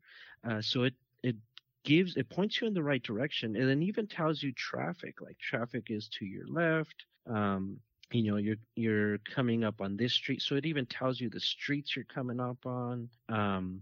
Uh, 0.47 0.61
so 0.61 0.83
it 0.83 0.93
it 1.23 1.35
gives 1.83 2.15
it 2.17 2.29
points 2.29 2.59
you 2.61 2.67
in 2.67 2.73
the 2.73 2.83
right 2.83 3.03
direction, 3.03 3.55
and 3.55 3.69
then 3.69 3.83
even 3.83 4.07
tells 4.07 4.41
you 4.41 4.51
traffic. 4.53 5.21
Like 5.21 5.37
traffic 5.39 5.85
is 5.89 6.09
to 6.19 6.25
your 6.25 6.47
left. 6.47 7.05
Um, 7.27 7.79
you 8.11 8.23
know 8.31 8.37
you're 8.37 8.57
you're 8.75 9.17
coming 9.19 9.63
up 9.63 9.81
on 9.81 9.97
this 9.97 10.13
street, 10.13 10.41
so 10.41 10.55
it 10.55 10.65
even 10.65 10.85
tells 10.85 11.19
you 11.19 11.29
the 11.29 11.39
streets 11.39 11.95
you're 11.95 12.05
coming 12.05 12.39
up 12.39 12.65
on. 12.65 13.09
Um, 13.29 13.81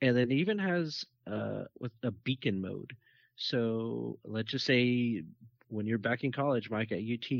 and 0.00 0.16
then 0.16 0.30
it 0.30 0.36
even 0.36 0.58
has 0.58 1.04
uh, 1.26 1.64
with 1.78 1.92
a 2.02 2.10
beacon 2.10 2.60
mode. 2.60 2.92
So 3.36 4.18
let's 4.24 4.50
just 4.50 4.66
say 4.66 5.22
when 5.68 5.86
you're 5.86 5.98
back 5.98 6.24
in 6.24 6.32
college, 6.32 6.70
Mike, 6.70 6.92
at 6.92 6.98
UT, 7.00 7.30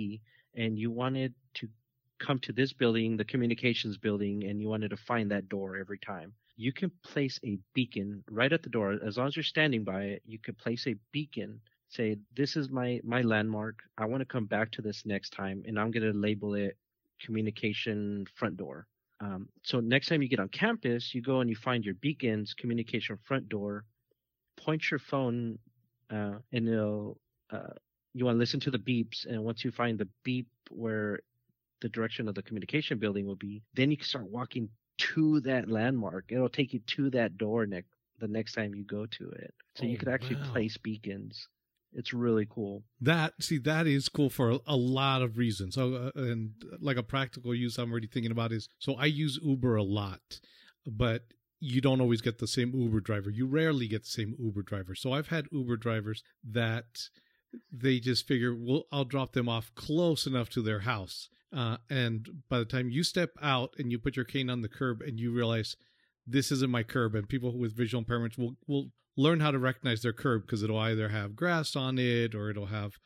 and 0.55 0.79
you 0.79 0.91
wanted 0.91 1.35
to 1.55 1.69
come 2.19 2.39
to 2.41 2.53
this 2.53 2.73
building, 2.73 3.17
the 3.17 3.25
communications 3.25 3.97
building, 3.97 4.45
and 4.45 4.61
you 4.61 4.69
wanted 4.69 4.91
to 4.91 4.97
find 4.97 5.31
that 5.31 5.49
door 5.49 5.77
every 5.77 5.99
time, 5.99 6.33
you 6.57 6.73
can 6.73 6.91
place 7.05 7.39
a 7.45 7.59
beacon 7.75 8.25
right 8.31 8.53
at 8.53 8.63
the 8.63 8.71
door. 8.71 8.99
As 9.07 9.17
long 9.17 9.29
as 9.29 9.37
you're 9.37 9.43
standing 9.43 9.85
by 9.85 10.03
it, 10.03 10.23
you 10.27 10.39
can 10.39 10.55
place 10.55 10.87
a 10.87 10.97
beacon. 11.13 11.61
Say, 11.89 12.19
this 12.37 12.57
is 12.57 12.69
my, 12.69 13.01
my 13.05 13.23
landmark. 13.23 13.81
I 13.97 14.05
want 14.07 14.21
to 14.21 14.27
come 14.27 14.47
back 14.47 14.71
to 14.73 14.83
this 14.83 15.07
next 15.07 15.31
time, 15.31 15.63
and 15.67 15.79
I'm 15.79 15.91
going 15.91 16.13
to 16.13 16.19
label 16.19 16.55
it 16.55 16.77
communication 17.21 18.27
front 18.35 18.57
door. 18.57 18.87
Um, 19.21 19.49
so 19.63 19.81
next 19.81 20.09
time 20.09 20.23
you 20.23 20.29
get 20.29 20.41
on 20.41 20.49
campus, 20.49 21.15
you 21.15 21.23
go 21.23 21.41
and 21.41 21.51
you 21.51 21.57
find 21.57 21.85
your 21.85 21.95
beacons, 21.95 22.55
communication 22.55 23.19
front 23.25 23.49
door, 23.49 23.85
point 24.57 24.91
your 24.91 25.01
phone, 25.01 25.59
uh, 26.11 26.35
and 26.53 26.69
it'll, 26.69 27.19
uh, 27.51 27.75
you 28.15 28.25
want 28.25 28.37
to 28.37 28.39
listen 28.39 28.61
to 28.61 28.71
the 28.71 28.79
beeps. 28.79 29.27
And 29.27 29.43
once 29.45 29.65
you 29.65 29.71
find 29.71 29.99
the 29.99 30.09
beep 30.25 30.49
where 30.71 31.21
the 31.81 31.89
direction 31.89 32.29
of 32.29 32.35
the 32.35 32.43
communication 32.43 32.99
building 32.99 33.27
will 33.27 33.37
be, 33.37 33.63
then 33.75 33.91
you 33.91 33.97
can 33.97 34.07
start 34.07 34.31
walking 34.31 34.69
to 34.99 35.41
that 35.41 35.69
landmark. 35.69 36.27
It'll 36.29 36.49
take 36.49 36.73
you 36.73 36.81
to 36.81 37.11
that 37.11 37.39
door 37.39 37.67
next 37.67 37.89
the 38.19 38.29
next 38.29 38.55
time 38.55 38.75
you 38.75 38.85
go 38.85 39.07
to 39.07 39.31
it. 39.31 39.55
So 39.77 39.85
Oh, 39.85 39.89
you 39.89 39.97
could 39.97 40.09
actually 40.09 40.37
wow. 40.37 40.53
place 40.53 40.77
beacons. 40.77 41.47
It's 41.93 42.13
really 42.13 42.47
cool. 42.51 42.83
That 43.01 43.35
see 43.41 43.59
that 43.59 43.87
is 43.87 44.09
cool 44.09 44.29
for 44.29 44.51
a, 44.51 44.59
a 44.67 44.77
lot 44.77 45.23
of 45.23 45.39
reasons. 45.39 45.77
So 45.77 45.95
uh, 45.95 46.21
and 46.21 46.51
like 46.81 46.97
a 46.97 47.03
practical 47.03 47.55
use 47.55 47.79
I'm 47.79 47.91
already 47.91 48.09
thinking 48.09 48.33
about 48.33 48.53
is 48.53 48.69
so 48.79 48.95
I 48.95 49.07
use 49.07 49.39
Uber 49.43 49.77
a 49.77 49.83
lot, 49.83 50.41
but 50.87 51.23
you 51.61 51.81
don't 51.81 52.01
always 52.01 52.21
get 52.21 52.39
the 52.39 52.47
same 52.47 52.73
Uber 52.75 53.01
driver. 53.01 53.31
You 53.31 53.47
rarely 53.47 53.89
get 53.89 54.03
the 54.05 54.11
same 54.11 54.35
Uber 54.39 54.63
driver. 54.63 54.95
So 54.95 55.13
I've 55.13 55.29
had 55.29 55.47
Uber 55.51 55.77
drivers 55.77 56.23
that 56.45 57.09
they 57.73 57.99
just 57.99 58.27
figure, 58.27 58.55
well, 58.55 58.85
I'll 58.93 59.05
drop 59.05 59.33
them 59.33 59.49
off 59.49 59.73
close 59.75 60.27
enough 60.27 60.49
to 60.51 60.63
their 60.63 60.81
house. 60.81 61.29
Uh, 61.55 61.79
and 61.89 62.43
by 62.49 62.59
the 62.59 62.65
time 62.65 62.91
you 62.91 63.03
step 63.03 63.31
out 63.41 63.75
and 63.79 63.91
you 63.91 63.99
put 63.99 64.17
your 64.17 64.25
cane 64.25 64.51
on 64.51 64.61
the 64.61 64.69
curb 64.69 65.01
and 65.01 65.19
you 65.19 65.33
realize 65.33 65.77
this 66.27 66.53
isn't 66.53 66.71
my 66.71 66.83
curb, 66.83 67.15
and 67.15 67.29
people 67.29 67.57
with 67.57 67.75
visual 67.75 68.05
impairments 68.05 68.37
will 68.37 68.57
will 68.67 68.91
learn 69.17 69.41
how 69.41 69.51
to 69.51 69.59
recognize 69.59 70.03
their 70.03 70.13
curb 70.13 70.43
because 70.43 70.63
it'll 70.63 70.79
either 70.79 71.09
have 71.09 71.35
grass 71.35 71.75
on 71.75 71.99
it 71.99 72.35
or 72.35 72.51
it'll 72.51 72.67
have 72.67 72.99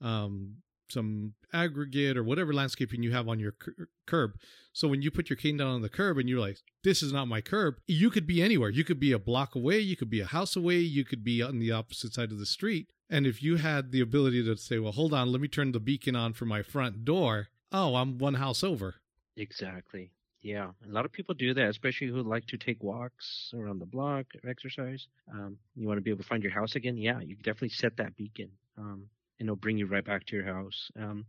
um, 0.00 0.56
some 0.88 1.34
aggregate 1.52 2.16
or 2.16 2.24
whatever 2.24 2.52
landscaping 2.52 3.02
you 3.02 3.12
have 3.12 3.28
on 3.28 3.38
your 3.38 3.52
cur- 3.52 3.88
curb. 4.06 4.32
So 4.72 4.88
when 4.88 5.02
you 5.02 5.10
put 5.10 5.30
your 5.30 5.36
cane 5.36 5.58
down 5.58 5.68
on 5.68 5.82
the 5.82 5.88
curb 5.88 6.18
and 6.18 6.28
you're 6.28 6.40
like, 6.40 6.58
this 6.82 7.02
is 7.02 7.12
not 7.12 7.28
my 7.28 7.40
curb, 7.40 7.76
you 7.86 8.10
could 8.10 8.26
be 8.26 8.42
anywhere. 8.42 8.70
You 8.70 8.82
could 8.82 8.98
be 8.98 9.12
a 9.12 9.18
block 9.18 9.54
away, 9.54 9.78
you 9.78 9.96
could 9.96 10.10
be 10.10 10.20
a 10.20 10.26
house 10.26 10.56
away, 10.56 10.78
you 10.78 11.04
could 11.04 11.22
be 11.22 11.42
on 11.42 11.58
the 11.58 11.70
opposite 11.70 12.14
side 12.14 12.32
of 12.32 12.38
the 12.38 12.46
street. 12.46 12.88
And 13.10 13.26
if 13.26 13.42
you 13.42 13.56
had 13.56 13.90
the 13.90 14.00
ability 14.00 14.44
to 14.44 14.56
say, 14.56 14.78
well, 14.78 14.92
hold 14.92 15.12
on, 15.12 15.32
let 15.32 15.40
me 15.40 15.48
turn 15.48 15.72
the 15.72 15.80
beacon 15.80 16.14
on 16.14 16.32
for 16.32 16.44
my 16.44 16.62
front 16.62 17.04
door. 17.04 17.48
Oh, 17.72 17.96
I'm 17.96 18.18
one 18.18 18.34
house 18.34 18.62
over. 18.62 18.94
Exactly. 19.36 20.12
Yeah, 20.42 20.70
a 20.88 20.92
lot 20.92 21.04
of 21.04 21.12
people 21.12 21.34
do 21.34 21.52
that, 21.52 21.68
especially 21.68 22.06
who 22.06 22.22
like 22.22 22.46
to 22.46 22.56
take 22.56 22.82
walks 22.82 23.52
around 23.54 23.78
the 23.78 23.86
block 23.86 24.26
or 24.42 24.48
exercise. 24.48 25.06
Um, 25.30 25.58
you 25.74 25.86
want 25.86 25.98
to 25.98 26.02
be 26.02 26.10
able 26.10 26.22
to 26.22 26.28
find 26.28 26.42
your 26.42 26.52
house 26.52 26.76
again? 26.76 26.96
Yeah, 26.96 27.20
you 27.20 27.36
definitely 27.36 27.70
set 27.70 27.96
that 27.98 28.16
beacon, 28.16 28.50
um, 28.78 29.04
and 29.38 29.48
it'll 29.48 29.56
bring 29.56 29.76
you 29.76 29.86
right 29.86 30.04
back 30.04 30.24
to 30.26 30.36
your 30.36 30.46
house. 30.46 30.90
Um, 30.98 31.26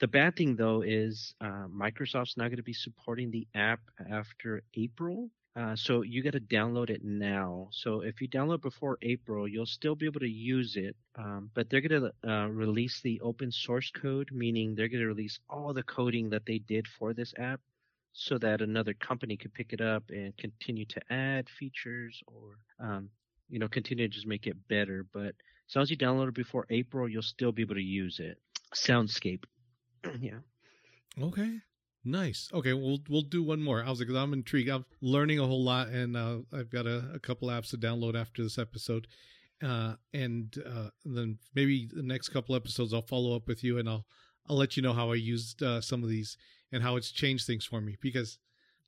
the 0.00 0.08
bad 0.08 0.34
thing 0.36 0.56
though 0.56 0.80
is 0.80 1.34
uh, 1.42 1.66
Microsoft's 1.68 2.38
not 2.38 2.44
going 2.44 2.56
to 2.56 2.62
be 2.62 2.72
supporting 2.72 3.30
the 3.30 3.46
app 3.54 3.80
after 4.10 4.62
April. 4.74 5.28
Uh, 5.56 5.76
so 5.76 6.02
you 6.02 6.22
got 6.22 6.32
to 6.32 6.40
download 6.40 6.90
it 6.90 7.02
now. 7.04 7.68
So 7.70 8.00
if 8.00 8.20
you 8.20 8.28
download 8.28 8.60
before 8.60 8.98
April, 9.02 9.46
you'll 9.46 9.66
still 9.66 9.94
be 9.94 10.06
able 10.06 10.20
to 10.20 10.28
use 10.28 10.76
it. 10.76 10.96
Um, 11.16 11.50
but 11.54 11.68
they're 11.70 11.80
going 11.80 12.02
to 12.02 12.30
uh, 12.30 12.46
release 12.48 13.00
the 13.00 13.20
open 13.20 13.50
source 13.52 13.90
code, 13.90 14.30
meaning 14.32 14.74
they're 14.74 14.88
going 14.88 15.00
to 15.00 15.06
release 15.06 15.38
all 15.48 15.72
the 15.72 15.82
coding 15.84 16.30
that 16.30 16.46
they 16.46 16.58
did 16.58 16.86
for 16.88 17.12
this 17.12 17.32
app 17.38 17.60
so 18.12 18.38
that 18.38 18.60
another 18.62 18.94
company 18.94 19.36
could 19.36 19.52
pick 19.54 19.72
it 19.72 19.80
up 19.80 20.04
and 20.10 20.36
continue 20.36 20.84
to 20.86 21.00
add 21.12 21.48
features 21.48 22.22
or 22.26 22.58
um, 22.80 23.08
you 23.48 23.58
know 23.58 23.68
continue 23.68 24.08
to 24.08 24.14
just 24.14 24.26
make 24.26 24.46
it 24.46 24.56
better 24.68 25.04
but 25.12 25.34
as 25.68 25.74
long 25.74 25.82
as 25.82 25.90
you 25.90 25.96
download 25.96 26.28
it 26.28 26.34
before 26.34 26.66
april 26.70 27.08
you'll 27.08 27.22
still 27.22 27.52
be 27.52 27.62
able 27.62 27.74
to 27.74 27.82
use 27.82 28.20
it 28.20 28.38
soundscape 28.74 29.44
yeah 30.20 30.38
Okay. 31.20 31.60
Nice. 32.04 32.50
Okay, 32.52 32.74
we'll 32.74 33.00
we'll 33.08 33.22
do 33.22 33.42
one 33.42 33.62
more. 33.62 33.82
I 33.82 33.88
was 33.88 34.00
like, 34.00 34.10
I'm 34.10 34.32
intrigued. 34.32 34.68
I'm 34.68 34.84
learning 35.00 35.38
a 35.38 35.46
whole 35.46 35.64
lot, 35.64 35.88
and 35.88 36.16
uh, 36.16 36.38
I've 36.52 36.70
got 36.70 36.86
a, 36.86 37.10
a 37.14 37.18
couple 37.18 37.48
apps 37.48 37.70
to 37.70 37.78
download 37.78 38.14
after 38.14 38.42
this 38.42 38.58
episode. 38.58 39.06
Uh, 39.62 39.94
and 40.12 40.54
uh, 40.66 40.88
then 41.04 41.38
maybe 41.54 41.88
the 41.90 42.02
next 42.02 42.28
couple 42.28 42.54
episodes, 42.54 42.92
I'll 42.92 43.02
follow 43.02 43.34
up 43.34 43.48
with 43.48 43.64
you, 43.64 43.78
and 43.78 43.88
I'll 43.88 44.04
I'll 44.48 44.56
let 44.56 44.76
you 44.76 44.82
know 44.82 44.92
how 44.92 45.12
I 45.12 45.14
used 45.14 45.62
uh, 45.62 45.80
some 45.80 46.02
of 46.02 46.10
these 46.10 46.36
and 46.70 46.82
how 46.82 46.96
it's 46.96 47.10
changed 47.10 47.46
things 47.46 47.64
for 47.64 47.80
me 47.80 47.96
because 48.02 48.38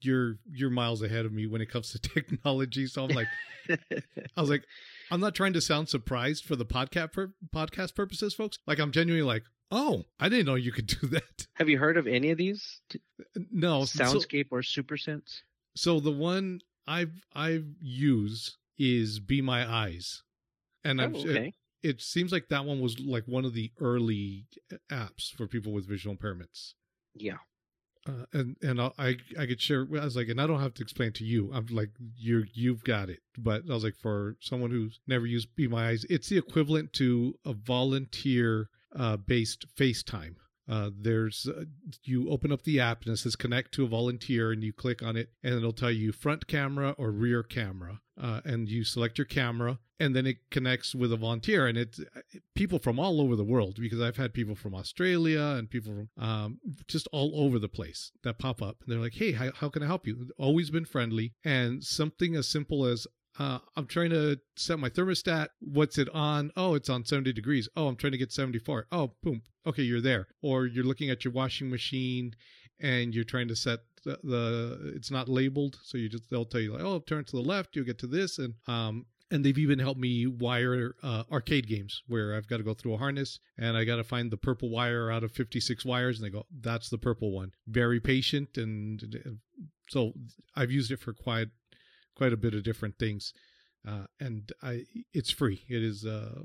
you're 0.01 0.37
you're 0.51 0.71
miles 0.71 1.03
ahead 1.03 1.25
of 1.25 1.33
me 1.33 1.47
when 1.47 1.61
it 1.61 1.71
comes 1.71 1.91
to 1.93 1.99
technology. 2.15 2.87
So 2.87 3.05
I'm 3.05 3.11
like, 3.11 3.29
I 4.37 4.41
was 4.41 4.51
like, 4.51 4.65
I'm 5.11 5.21
not 5.21 5.35
trying 5.35 5.55
to 5.55 5.61
sound 5.61 5.89
surprised 5.89 6.45
for 6.45 6.57
the 6.57 6.67
podcast 6.67 7.13
pur- 7.13 7.33
podcast 7.55 7.95
purposes, 7.95 8.35
folks. 8.35 8.59
Like 8.67 8.79
I'm 8.79 8.93
genuinely 8.93 9.27
like, 9.27 9.45
oh, 9.71 10.05
I 10.21 10.29
didn't 10.29 10.47
know 10.47 10.55
you 10.55 10.73
could 10.73 10.87
do 11.01 11.07
that. 11.09 11.47
have 11.55 11.69
you 11.69 11.79
heard 11.79 11.97
of 11.97 12.07
any 12.07 12.31
of 12.31 12.39
these 12.39 12.81
No, 13.51 13.85
so- 13.85 14.05
soundscape 14.05 14.49
or 14.51 14.61
supersense 14.63 15.43
So 15.75 16.01
the 16.01 16.13
one 16.13 16.61
I've 16.87 17.13
I've 17.35 17.67
used 17.81 18.57
is 18.79 19.19
Be 19.21 19.41
My 19.43 19.69
Eyes, 19.69 20.23
and 20.85 21.01
oh, 21.01 21.05
I'm, 21.05 21.15
okay 21.17 21.55
it, 21.83 21.89
it 21.97 22.01
seems 22.03 22.33
like 22.33 22.49
that 22.49 22.65
one 22.65 22.81
was 22.81 22.99
like 23.01 23.25
one 23.27 23.45
of 23.45 23.55
the 23.55 23.71
early 23.81 24.47
apps 24.91 25.31
for 25.37 25.47
people 25.47 25.73
with 25.73 25.89
visual 25.89 26.15
impairments. 26.17 26.75
yeah 27.15 27.39
Uh, 28.09 28.25
and 28.33 28.57
and 28.63 28.81
I 28.81 28.91
I 28.99 29.17
I 29.39 29.47
could 29.47 29.61
share. 29.61 29.83
I 30.01 30.05
was 30.05 30.15
like, 30.17 30.29
and 30.29 30.41
I 30.41 30.47
don't 30.47 30.61
have 30.61 30.75
to 30.75 30.83
explain 30.83 31.13
to 31.15 31.25
you. 31.25 31.51
I'm 31.53 31.67
like, 31.71 31.91
you 32.17 32.45
you've 32.55 32.85
got 32.85 33.09
it. 33.11 33.21
But 33.37 33.63
I 33.69 33.75
was 33.75 33.83
like, 33.83 33.97
for 33.97 34.37
someone 34.41 34.71
who's 34.71 35.01
never 35.09 35.27
used 35.27 35.49
Be 35.57 35.67
My 35.67 35.89
Eyes, 35.89 36.05
it's 36.09 36.29
the 36.29 36.39
equivalent 36.39 36.93
to 36.95 37.35
a 37.45 37.53
volunteer 37.53 38.69
uh, 38.99 39.17
based 39.17 39.67
FaceTime. 39.77 40.37
Uh, 40.69 40.91
there's 40.99 41.47
uh, 41.47 41.65
you 42.03 42.29
open 42.29 42.51
up 42.51 42.63
the 42.63 42.81
app 42.81 43.05
and 43.05 43.13
it 43.13 43.17
says 43.19 43.37
connect 43.37 43.73
to 43.73 43.85
a 43.85 43.89
volunteer 43.89 44.51
and 44.51 44.65
you 44.65 44.73
click 44.73 45.01
on 45.01 45.17
it 45.17 45.31
and 45.45 45.55
it'll 45.55 45.73
tell 45.73 45.93
you 45.93 46.11
front 46.11 46.49
camera 46.49 46.91
or 46.99 47.13
rear 47.13 47.45
camera 47.45 48.01
uh, 48.21 48.41
and 48.45 48.69
you 48.69 48.83
select 48.83 49.17
your 49.17 49.27
camera 49.27 49.79
and 50.01 50.15
then 50.15 50.27
it 50.27 50.39
connects 50.51 50.93
with 50.93 51.13
a 51.13 51.17
volunteer 51.17 51.69
and 51.69 51.79
it's 51.79 52.01
uh, 52.01 52.21
people 52.57 52.81
from 52.81 52.99
all 52.99 53.21
over 53.21 53.37
the 53.37 53.45
world 53.45 53.77
because 53.79 54.01
I've 54.01 54.17
had 54.17 54.35
people 54.35 54.57
from 54.57 54.75
Australia 54.75 55.55
and 55.57 55.71
people 55.71 55.93
from 55.93 56.25
um, 56.25 56.59
just 56.89 57.07
all 57.13 57.31
over 57.41 57.61
the 57.61 57.69
place 57.69 58.11
that 58.25 58.41
pop 58.41 58.61
up 58.61 58.79
and 58.83 58.93
they're 58.93 59.01
like 59.01 59.15
hey 59.15 59.33
how, 59.33 59.53
how 59.55 59.69
can 59.69 59.85
I 59.85 59.87
help 59.87 60.05
you 60.05 60.31
always 60.37 60.71
been 60.71 60.85
friendly 60.85 61.33
and 61.45 61.85
something 61.85 62.35
as 62.35 62.49
simple 62.49 62.85
as 62.85 63.07
uh, 63.39 63.59
I'm 63.77 63.87
trying 63.87 64.11
to 64.11 64.39
set 64.57 64.79
my 64.79 64.89
thermostat. 64.89 65.49
What's 65.61 65.99
it 65.99 66.09
on? 66.15 66.51
Oh, 66.57 66.75
it's 66.75 66.89
on 66.89 67.05
70 67.05 67.33
degrees. 67.33 67.69
Oh, 67.77 67.89
I'm 67.89 67.97
trying 67.97 68.13
to 68.13 68.19
get 68.19 68.33
74. 68.33 68.87
Oh, 68.93 69.13
boom. 69.23 69.43
Okay, 69.67 69.83
you're 69.83 70.01
there. 70.01 70.29
Or 70.43 70.67
you're 70.67 70.85
looking 70.85 71.11
at 71.11 71.25
your 71.25 71.33
washing 71.33 71.71
machine 71.71 72.35
and 72.81 73.15
you're 73.15 73.25
trying 73.25 73.49
to 73.49 73.57
set 73.57 73.81
the, 74.05 74.19
the 74.23 74.93
it's 74.95 75.11
not 75.11 75.29
labeled. 75.29 75.79
So 75.83 75.99
you 75.99 76.09
just, 76.09 76.31
they'll 76.31 76.45
tell 76.45 76.61
you 76.61 76.73
like, 76.73 76.83
oh, 76.83 77.01
turn 77.01 77.25
to 77.25 77.37
the 77.37 77.43
left, 77.43 77.77
you'll 77.77 77.85
get 77.85 77.99
to 78.01 78.07
this. 78.07 78.39
And, 78.39 78.55
um, 78.67 79.07
and 79.31 79.45
they've 79.45 79.59
even 79.59 79.79
helped 79.79 80.01
me 80.01 80.27
wire 80.27 80.95
uh, 81.03 81.25
arcade 81.31 81.67
games 81.67 82.03
where 82.07 82.35
I've 82.35 82.47
got 82.47 82.59
to 82.59 82.63
go 82.63 82.75
through 82.75 82.95
a 82.95 82.99
harness 82.99 83.41
and 83.59 83.77
I 83.77 83.85
got 83.85 83.97
to 83.97 84.05
find 84.05 84.31
the 84.31 84.37
purple 84.37 84.71
wire 84.71 85.11
out 85.11 85.25
of 85.25 85.33
56 85.33 85.85
wires. 85.85 86.19
And 86.19 86.27
they 86.27 86.31
go, 86.31 86.47
that's 86.61 86.89
the 86.89 86.99
purple 86.99 87.33
one. 87.33 87.51
Very 87.67 88.01
patient. 88.01 88.57
And 88.57 89.41
so 89.89 90.13
I've 90.55 90.71
used 90.71 90.93
it 90.93 91.01
for 91.01 91.13
quite, 91.13 91.49
quite 92.17 92.33
a 92.33 92.37
bit 92.37 92.55
of 92.55 92.65
different 92.65 92.99
things. 92.99 93.33
Uh, 93.87 94.07
and 94.19 94.51
I, 94.63 94.85
it's 95.13 95.31
free. 95.31 95.63
It 95.69 95.83
is 95.83 96.05
uh, 96.05 96.41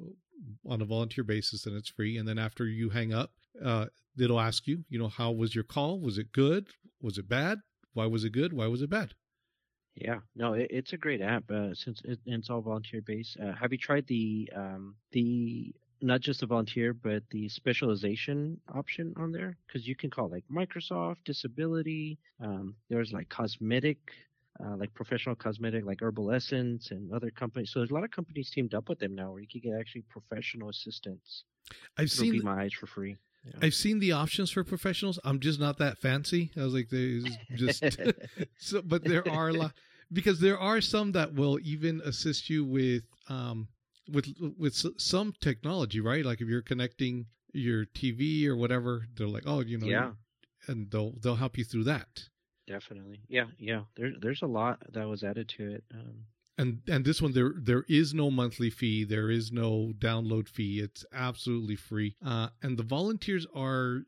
on 0.67 0.81
a 0.81 0.86
volunteer 0.86 1.23
basis, 1.23 1.65
and 1.65 1.75
it's 1.75 1.89
free. 1.89 2.17
And 2.17 2.27
then 2.27 2.38
after 2.38 2.65
you 2.65 2.89
hang 2.89 3.13
up, 3.13 3.31
uh, 3.63 3.88
it'll 4.19 4.39
ask 4.39 4.67
you, 4.67 4.84
you 4.89 4.99
know, 4.99 5.07
how 5.07 5.31
was 5.31 5.55
your 5.55 5.63
call? 5.63 5.99
Was 5.99 6.17
it 6.17 6.31
good? 6.31 6.67
Was 7.01 7.17
it 7.17 7.27
bad? 7.27 7.60
Why 7.93 8.05
was 8.05 8.23
it 8.23 8.31
good? 8.31 8.53
Why 8.53 8.67
was 8.67 8.81
it 8.81 8.89
bad? 8.89 9.15
Yeah, 9.95 10.19
no, 10.36 10.53
it, 10.53 10.67
it's 10.69 10.93
a 10.93 10.97
great 10.97 11.21
app 11.21 11.49
uh, 11.51 11.73
since 11.73 12.01
it, 12.05 12.19
it's 12.25 12.49
all 12.49 12.62
volunteer 12.62 13.01
based. 13.01 13.38
Uh, 13.39 13.53
have 13.53 13.71
you 13.71 13.77
tried 13.77 14.07
the 14.07 14.49
um, 14.55 14.95
the 15.12 15.73
not 16.01 16.21
just 16.21 16.39
the 16.39 16.45
volunteer 16.47 16.93
but 16.93 17.23
the 17.31 17.49
specialization 17.49 18.60
option 18.73 19.13
on 19.17 19.31
there? 19.31 19.57
Because 19.67 19.88
you 19.88 19.95
can 19.95 20.10
call 20.10 20.29
like 20.29 20.45
Microsoft, 20.51 21.17
disability. 21.25 22.19
Um, 22.39 22.75
there's 22.89 23.12
like 23.12 23.27
cosmetic, 23.29 23.97
uh, 24.60 24.76
like 24.76 24.94
professional 24.94 25.36
cosmetic, 25.36 25.86
like 25.86 26.02
Herbal 26.02 26.32
Essence 26.32 26.92
and 26.92 27.12
other 27.14 27.32
companies. 27.32 27.72
So 27.72 27.80
there's 27.80 27.92
a 27.92 27.94
lot 27.94 28.04
of 28.04 28.12
companies 28.12 28.50
teamed 28.50 28.74
up 28.74 28.90
with 28.90 29.00
them 29.00 29.16
now 29.16 29.32
where 29.32 29.42
you 29.42 29.48
can 29.48 29.62
get 29.62 29.80
actually 29.80 30.04
professional 30.10 30.70
assistance. 30.70 31.46
I've 31.98 32.12
seen 32.12 32.32
be 32.32 32.42
my 32.42 32.64
eyes 32.64 32.74
for 32.74 32.88
free. 32.88 33.18
I've 33.62 33.74
seen 33.74 34.00
the 34.00 34.12
options 34.12 34.52
for 34.52 34.64
professionals. 34.64 35.20
I'm 35.24 35.40
just 35.40 35.60
not 35.60 35.78
that 35.80 35.98
fancy. 35.98 36.52
I 36.56 36.64
was 36.64 36.74
like, 36.74 36.90
there's 36.90 37.26
just 37.56 37.84
so, 38.58 38.82
but 38.84 39.04
there 39.04 39.28
are 39.28 39.50
a 39.50 39.54
lot 39.54 39.74
because 40.14 40.40
there 40.40 40.60
are 40.60 40.80
some 40.82 41.14
that 41.14 41.34
will 41.34 41.60
even 41.64 42.02
assist 42.06 42.50
you 42.50 42.64
with 42.64 43.04
um 43.30 43.68
with 44.12 44.28
with 44.58 44.76
some 45.00 45.34
technology, 45.42 46.02
right? 46.02 46.26
Like 46.26 46.42
if 46.42 46.48
you're 46.48 46.62
connecting 46.62 47.26
your 47.54 47.86
TV 47.86 48.46
or 48.46 48.56
whatever, 48.56 49.08
they're 49.16 49.28
like, 49.28 49.44
oh, 49.46 49.62
you 49.62 49.78
know, 49.78 49.88
yeah. 49.88 50.12
and 50.68 50.92
they'll 50.92 51.14
they'll 51.22 51.36
help 51.36 51.58
you 51.58 51.64
through 51.64 51.86
that. 51.86 52.26
Definitely. 52.67 53.21
Yeah, 53.28 53.47
yeah. 53.58 53.84
There, 53.95 54.12
there's 54.19 54.41
a 54.41 54.47
lot 54.47 54.80
that 54.93 55.08
was 55.08 55.24
added 55.24 55.50
to 55.58 55.71
it. 55.71 55.84
Um, 55.93 56.26
and 56.58 56.82
and 56.88 57.06
this 57.06 57.21
one 57.21 57.32
there 57.34 57.54
there 57.58 57.86
is 57.88 58.13
no 58.13 58.30
monthly 58.30 58.69
fee 58.69 59.04
there 59.04 59.32
is 59.32 59.52
no 59.52 59.93
download 59.97 60.47
fee 60.47 60.80
it's 60.80 61.06
absolutely 61.13 61.76
free 61.76 62.15
uh 62.26 62.50
and 62.62 62.78
the 62.78 62.84
volunteers 62.84 63.47
are 63.56 64.02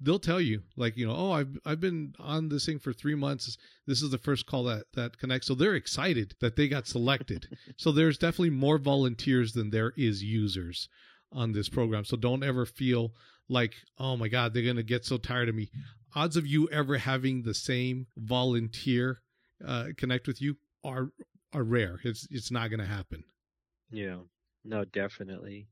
they'll 0.00 0.18
tell 0.18 0.40
you 0.40 0.62
like 0.76 0.96
you 0.96 1.06
know 1.06 1.14
oh 1.14 1.32
i've 1.32 1.58
i've 1.64 1.80
been 1.80 2.14
on 2.18 2.48
this 2.48 2.66
thing 2.66 2.78
for 2.78 2.92
three 2.92 3.14
months 3.14 3.56
this 3.86 4.02
is 4.02 4.10
the 4.10 4.18
first 4.18 4.46
call 4.46 4.64
that 4.64 4.84
that 4.94 5.18
connects 5.18 5.46
so 5.46 5.54
they're 5.54 5.74
excited 5.74 6.34
that 6.40 6.56
they 6.56 6.68
got 6.68 6.86
selected 6.86 7.46
so 7.76 7.92
there's 7.92 8.18
definitely 8.18 8.50
more 8.50 8.78
volunteers 8.78 9.52
than 9.52 9.70
there 9.70 9.92
is 9.96 10.22
users 10.22 10.88
on 11.32 11.52
this 11.52 11.68
program 11.68 12.04
so 12.04 12.16
don't 12.16 12.42
ever 12.42 12.66
feel 12.66 13.12
like 13.48 13.74
oh 13.98 14.16
my 14.16 14.28
god 14.28 14.52
they're 14.52 14.64
gonna 14.64 14.82
get 14.82 15.04
so 15.04 15.16
tired 15.16 15.48
of 15.48 15.54
me 15.54 15.70
odds 16.14 16.36
of 16.36 16.46
you 16.46 16.68
ever 16.70 16.98
having 16.98 17.42
the 17.42 17.54
same 17.54 18.06
volunteer 18.16 19.20
uh, 19.66 19.86
connect 19.96 20.26
with 20.26 20.40
you 20.40 20.56
are 20.84 21.12
are 21.52 21.64
rare. 21.64 22.00
It's 22.04 22.26
it's 22.30 22.50
not 22.50 22.70
going 22.70 22.80
to 22.80 22.86
happen. 22.86 23.24
Yeah, 23.90 24.18
no, 24.64 24.84
definitely. 24.84 25.68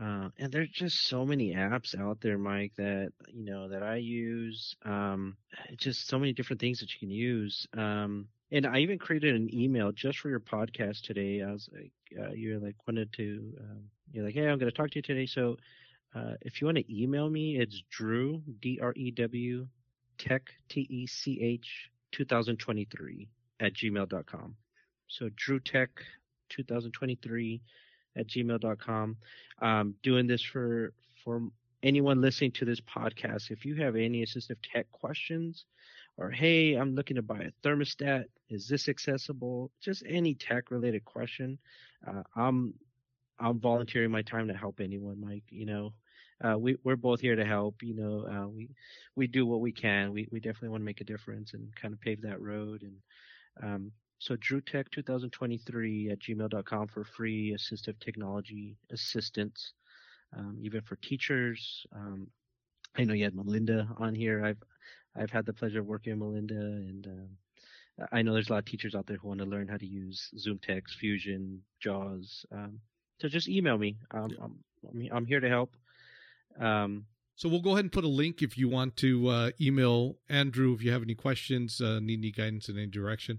Uh, 0.00 0.28
and 0.38 0.52
there's 0.52 0.68
just 0.68 1.08
so 1.08 1.24
many 1.24 1.54
apps 1.54 1.98
out 1.98 2.20
there, 2.20 2.38
Mike, 2.38 2.72
that 2.76 3.12
you 3.28 3.44
know 3.44 3.68
that 3.68 3.82
I 3.82 3.96
use. 3.96 4.76
Um, 4.84 5.36
just 5.76 6.06
so 6.06 6.18
many 6.18 6.32
different 6.32 6.60
things 6.60 6.78
that 6.80 6.92
you 6.92 7.00
can 7.00 7.10
use. 7.10 7.66
Um, 7.76 8.28
and 8.50 8.66
I 8.66 8.78
even 8.78 8.98
created 8.98 9.34
an 9.34 9.52
email 9.52 9.92
just 9.92 10.18
for 10.18 10.28
your 10.30 10.40
podcast 10.40 11.02
today. 11.02 11.42
I 11.42 11.52
was 11.52 11.68
like, 11.72 11.92
uh, 12.18 12.32
you're 12.32 12.58
like 12.58 12.76
wanted 12.86 13.12
to, 13.14 13.52
um, 13.60 13.82
you're 14.10 14.24
like, 14.24 14.34
hey, 14.34 14.48
I'm 14.48 14.58
going 14.58 14.70
to 14.70 14.76
talk 14.76 14.90
to 14.90 14.96
you 14.96 15.02
today. 15.02 15.26
So 15.26 15.56
uh, 16.18 16.34
if 16.42 16.60
you 16.60 16.66
want 16.66 16.78
to 16.78 17.02
email 17.02 17.28
me, 17.28 17.58
it's 17.58 17.82
Drew 17.90 18.42
D 18.60 18.78
R 18.82 18.92
E 18.96 19.10
W 19.10 19.66
Tech 20.18 20.42
T 20.68 20.86
E 20.90 21.06
C 21.06 21.38
H 21.40 21.90
2023 22.12 23.28
at 23.60 23.74
gmail.com. 23.74 24.54
So 25.08 25.28
Drew 25.36 25.60
Tech 25.60 25.90
2023 26.50 27.60
at 28.16 28.26
gmail.com. 28.26 29.16
Um, 29.62 29.94
doing 30.02 30.26
this 30.26 30.42
for, 30.42 30.92
for 31.24 31.42
anyone 31.82 32.20
listening 32.20 32.52
to 32.52 32.64
this 32.64 32.80
podcast. 32.80 33.50
If 33.50 33.64
you 33.64 33.76
have 33.76 33.96
any 33.96 34.24
assistive 34.24 34.56
tech 34.62 34.90
questions 34.90 35.66
or, 36.16 36.30
Hey, 36.30 36.74
I'm 36.74 36.94
looking 36.94 37.16
to 37.16 37.22
buy 37.22 37.40
a 37.40 37.66
thermostat. 37.66 38.24
Is 38.48 38.68
this 38.68 38.88
accessible? 38.88 39.70
Just 39.80 40.02
any 40.08 40.34
tech 40.34 40.70
related 40.70 41.04
question. 41.04 41.58
Uh, 42.06 42.22
I'm, 42.34 42.74
I'm 43.38 43.60
volunteering 43.60 44.10
my 44.10 44.22
time 44.22 44.48
to 44.48 44.54
help 44.54 44.80
anyone, 44.80 45.20
Mike, 45.20 45.44
you 45.50 45.66
know, 45.66 45.92
uh, 46.44 46.58
we, 46.58 46.76
we're 46.84 46.96
both 46.96 47.20
here 47.20 47.36
to 47.36 47.44
help, 47.44 47.82
you 47.82 47.94
know, 47.94 48.26
uh, 48.30 48.48
we, 48.48 48.68
we 49.16 49.26
do 49.26 49.46
what 49.46 49.60
we 49.60 49.72
can. 49.72 50.12
We, 50.12 50.28
we 50.30 50.40
definitely 50.40 50.70
want 50.70 50.82
to 50.82 50.86
make 50.86 51.00
a 51.00 51.04
difference 51.04 51.54
and 51.54 51.74
kind 51.74 51.92
of 51.92 52.00
pave 52.00 52.22
that 52.22 52.40
road. 52.40 52.82
And, 52.82 52.96
um, 53.62 53.92
so 54.18 54.36
DrewTech2023 54.36 56.12
at 56.12 56.18
gmail.com 56.18 56.88
for 56.88 57.04
free 57.04 57.56
assistive 57.56 57.98
technology 58.00 58.76
assistance, 58.90 59.74
um, 60.36 60.58
even 60.60 60.82
for 60.82 60.96
teachers. 60.96 61.86
Um, 61.94 62.26
I 62.96 63.04
know 63.04 63.14
you 63.14 63.24
had 63.24 63.34
Melinda 63.34 63.88
on 63.98 64.14
here. 64.14 64.44
I've 64.44 64.62
I've 65.16 65.30
had 65.30 65.46
the 65.46 65.52
pleasure 65.52 65.80
of 65.80 65.86
working 65.86 66.18
with 66.18 66.20
Melinda, 66.20 66.54
and 66.54 67.06
um, 67.06 67.28
I 68.12 68.22
know 68.22 68.32
there's 68.32 68.48
a 68.48 68.52
lot 68.52 68.58
of 68.58 68.64
teachers 68.64 68.94
out 68.94 69.06
there 69.06 69.16
who 69.16 69.28
want 69.28 69.40
to 69.40 69.46
learn 69.46 69.68
how 69.68 69.76
to 69.76 69.86
use 69.86 70.30
ZoomText, 70.36 70.94
Fusion, 70.98 71.62
JAWS. 71.80 72.44
Um, 72.52 72.80
so 73.20 73.28
just 73.28 73.48
email 73.48 73.78
me. 73.78 73.98
Um, 74.10 74.30
I'm 74.40 75.08
I'm 75.12 75.26
here 75.26 75.40
to 75.40 75.48
help. 75.48 75.76
Um, 76.58 77.06
so 77.36 77.48
we'll 77.48 77.62
go 77.62 77.70
ahead 77.70 77.84
and 77.84 77.92
put 77.92 78.04
a 78.04 78.08
link 78.08 78.42
if 78.42 78.58
you 78.58 78.68
want 78.68 78.96
to 78.96 79.28
uh, 79.28 79.50
email 79.60 80.16
Andrew 80.28 80.74
if 80.74 80.82
you 80.82 80.90
have 80.90 81.02
any 81.02 81.14
questions, 81.14 81.80
uh, 81.80 82.00
need 82.00 82.18
any 82.18 82.32
guidance 82.32 82.68
in 82.68 82.76
any 82.76 82.88
direction. 82.88 83.38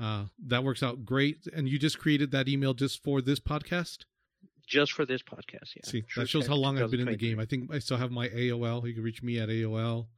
Uh, 0.00 0.24
that 0.46 0.62
works 0.62 0.82
out 0.82 1.04
great. 1.04 1.46
And 1.54 1.68
you 1.68 1.78
just 1.78 1.98
created 1.98 2.30
that 2.32 2.46
email 2.46 2.74
just 2.74 3.02
for 3.02 3.20
this 3.22 3.40
podcast? 3.40 4.04
Just 4.66 4.92
for 4.92 5.06
this 5.06 5.22
podcast, 5.22 5.76
yeah. 5.76 5.82
See, 5.84 6.04
that 6.16 6.28
shows 6.28 6.46
how 6.46 6.56
long 6.56 6.78
I've 6.78 6.90
been 6.90 7.00
in 7.00 7.06
the 7.06 7.16
game. 7.16 7.40
I 7.40 7.46
think 7.46 7.72
I 7.72 7.78
still 7.78 7.96
have 7.96 8.10
my 8.10 8.28
AOL. 8.28 8.86
You 8.86 8.92
can 8.92 9.02
reach 9.02 9.22
me 9.22 9.38
at 9.38 9.48
AOL. 9.48 10.08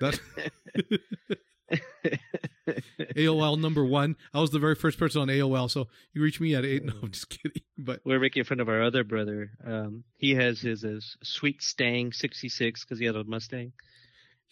That 0.00 0.20
AOL 3.16 3.60
number 3.60 3.84
one. 3.84 4.16
I 4.32 4.40
was 4.40 4.50
the 4.50 4.58
very 4.58 4.74
first 4.74 4.98
person 4.98 5.20
on 5.22 5.28
AOL, 5.28 5.70
so 5.70 5.88
you 6.12 6.22
reach 6.22 6.40
me 6.40 6.54
at 6.54 6.64
eight. 6.64 6.84
No, 6.84 6.94
I'm 7.02 7.10
just 7.10 7.28
kidding. 7.30 7.62
But 7.78 8.00
we're 8.04 8.20
making 8.20 8.44
fun 8.44 8.60
of 8.60 8.68
our 8.68 8.82
other 8.82 9.04
brother. 9.04 9.50
Um, 9.64 10.04
he 10.16 10.34
has 10.34 10.60
his, 10.60 10.82
his 10.82 11.16
sweet 11.22 11.62
Stang 11.62 12.12
'66 12.12 12.84
because 12.84 12.98
he 12.98 13.06
had 13.06 13.16
a 13.16 13.24
Mustang. 13.24 13.72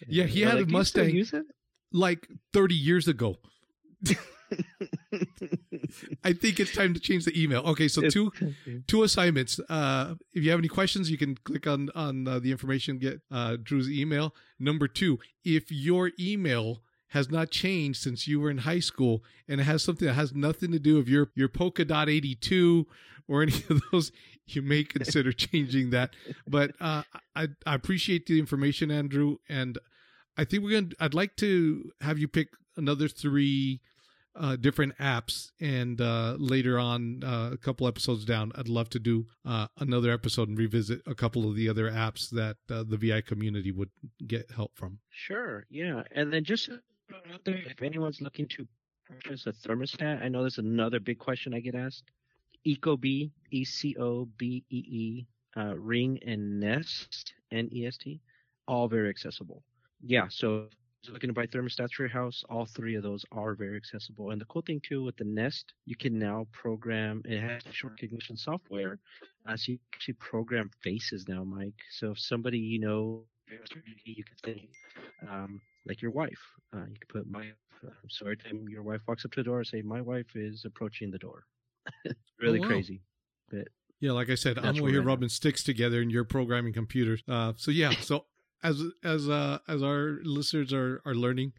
Yeah, 0.06 0.24
he 0.24 0.42
had 0.42 0.54
like, 0.54 0.66
a 0.66 0.70
Mustang. 0.70 1.24
Like 1.92 2.26
30 2.52 2.74
years 2.74 3.06
ago. 3.06 3.36
I 6.24 6.32
think 6.32 6.60
it's 6.60 6.72
time 6.72 6.94
to 6.94 7.00
change 7.00 7.24
the 7.24 7.40
email. 7.40 7.62
Okay, 7.62 7.88
so 7.88 8.08
two 8.08 8.32
two 8.86 9.02
assignments. 9.02 9.60
Uh, 9.68 10.14
if 10.32 10.44
you 10.44 10.50
have 10.50 10.58
any 10.58 10.68
questions, 10.68 11.10
you 11.10 11.18
can 11.18 11.36
click 11.36 11.66
on 11.66 11.90
on 11.94 12.26
uh, 12.26 12.38
the 12.38 12.50
information, 12.50 12.98
get 12.98 13.20
uh, 13.30 13.56
Drew's 13.62 13.90
email. 13.90 14.34
Number 14.58 14.88
two, 14.88 15.18
if 15.44 15.70
your 15.70 16.10
email 16.18 16.82
has 17.14 17.30
not 17.30 17.48
changed 17.48 18.02
since 18.02 18.26
you 18.26 18.40
were 18.40 18.50
in 18.50 18.58
high 18.58 18.80
school 18.80 19.22
and 19.46 19.60
it 19.60 19.64
has 19.64 19.84
something 19.84 20.08
that 20.08 20.14
has 20.14 20.34
nothing 20.34 20.72
to 20.72 20.80
do 20.80 20.96
with 20.96 21.08
your 21.08 21.30
your 21.36 21.48
polka 21.48 21.84
dot 21.84 22.08
82 22.08 22.86
or 23.28 23.42
any 23.42 23.54
of 23.70 23.80
those. 23.92 24.10
You 24.46 24.62
may 24.62 24.82
consider 24.82 25.32
changing 25.46 25.90
that 25.90 26.10
but 26.46 26.72
uh, 26.80 27.04
I, 27.36 27.48
I 27.64 27.74
appreciate 27.76 28.26
the 28.26 28.40
information 28.40 28.90
andrew 28.90 29.36
and 29.48 29.78
i 30.36 30.44
think 30.44 30.64
we're 30.64 30.80
gonna 30.80 30.92
i'd 31.00 31.14
like 31.14 31.36
to 31.36 31.92
have 32.00 32.18
you 32.18 32.26
pick 32.26 32.48
another 32.76 33.06
three 33.08 33.80
uh, 34.36 34.56
different 34.56 34.98
apps 34.98 35.52
and 35.60 36.00
uh, 36.00 36.34
later 36.36 36.80
on 36.80 37.22
uh, 37.24 37.50
a 37.52 37.56
couple 37.56 37.86
episodes 37.86 38.24
down 38.24 38.50
i'd 38.56 38.68
love 38.68 38.90
to 38.90 38.98
do 38.98 39.26
uh, 39.46 39.68
another 39.78 40.10
episode 40.10 40.48
and 40.48 40.58
revisit 40.58 41.00
a 41.06 41.14
couple 41.14 41.48
of 41.48 41.54
the 41.54 41.68
other 41.68 41.88
apps 41.88 42.28
that 42.30 42.56
uh, 42.68 42.82
the 42.82 42.96
vi 42.96 43.20
community 43.20 43.70
would 43.70 43.90
get 44.26 44.50
help 44.50 44.72
from. 44.74 44.98
Sure 45.10 45.64
yeah 45.70 46.02
and 46.10 46.32
then 46.32 46.42
just 46.42 46.68
out 47.12 47.44
there, 47.44 47.56
if 47.56 47.82
anyone's 47.82 48.20
looking 48.20 48.46
to 48.48 48.66
purchase 49.06 49.46
a 49.46 49.52
thermostat, 49.52 50.22
I 50.22 50.28
know 50.28 50.40
there's 50.40 50.58
another 50.58 51.00
big 51.00 51.18
question 51.18 51.54
I 51.54 51.60
get 51.60 51.74
asked. 51.74 52.10
Ecobee, 52.66 53.30
E 53.50 53.64
C 53.64 53.94
O 53.98 54.26
B 54.38 54.64
E 54.70 54.76
E, 54.76 55.26
uh, 55.56 55.74
Ring 55.76 56.18
and 56.26 56.60
Nest, 56.60 57.34
N 57.52 57.68
E 57.72 57.86
S 57.86 57.96
T, 57.98 58.20
all 58.66 58.88
very 58.88 59.08
accessible. 59.10 59.62
Yeah, 60.02 60.26
so 60.28 60.68
looking 61.10 61.28
to 61.28 61.34
buy 61.34 61.46
thermostats 61.46 61.92
for 61.92 62.04
your 62.04 62.10
house, 62.10 62.42
all 62.48 62.64
three 62.64 62.94
of 62.94 63.02
those 63.02 63.24
are 63.32 63.54
very 63.54 63.76
accessible. 63.76 64.30
And 64.30 64.40
the 64.40 64.46
cool 64.46 64.62
thing 64.62 64.80
too 64.86 65.02
with 65.02 65.16
the 65.16 65.24
Nest, 65.24 65.74
you 65.84 65.96
can 65.96 66.18
now 66.18 66.46
program. 66.52 67.22
It 67.26 67.40
has 67.40 67.62
facial 67.62 67.90
recognition 67.90 68.36
software, 68.36 68.98
uh, 69.46 69.56
so 69.56 69.72
you 69.72 69.78
can 69.78 69.86
actually 69.94 70.14
program 70.14 70.70
faces 70.82 71.26
now, 71.28 71.44
Mike. 71.44 71.74
So 71.90 72.12
if 72.12 72.18
somebody 72.18 72.58
you 72.58 72.78
know, 72.80 73.24
you 74.04 74.24
can 74.24 74.36
say, 74.44 74.68
um, 75.30 75.60
like 75.86 76.02
your 76.02 76.10
wife. 76.10 76.30
Uh, 76.74 76.80
you 76.80 76.96
can 77.00 77.08
put 77.22 77.30
my. 77.30 77.42
I'm 77.82 78.10
sorry, 78.10 78.36
time 78.36 78.66
your 78.68 78.82
wife 78.82 79.02
walks 79.06 79.26
up 79.26 79.32
to 79.32 79.40
the 79.40 79.44
door, 79.44 79.62
say 79.62 79.82
my 79.82 80.00
wife 80.00 80.34
is 80.34 80.64
approaching 80.64 81.10
the 81.10 81.18
door. 81.18 81.44
really 82.40 82.58
oh, 82.58 82.62
wow. 82.62 82.68
crazy, 82.68 83.02
but 83.50 83.68
yeah, 84.00 84.12
like 84.12 84.30
I 84.30 84.34
said, 84.34 84.58
I'm 84.58 84.78
over 84.78 84.88
here 84.88 85.02
rubbing 85.02 85.28
sticks 85.28 85.62
together, 85.62 86.00
and 86.00 86.10
you're 86.10 86.24
programming 86.24 86.72
computers. 86.72 87.22
Uh, 87.28 87.52
so 87.56 87.70
yeah, 87.70 87.90
so 87.90 88.26
as 88.62 88.82
as 89.02 89.28
uh, 89.28 89.58
as 89.68 89.82
our 89.82 90.18
listeners 90.24 90.72
are 90.72 91.00
are 91.04 91.14
learning, 91.14 91.52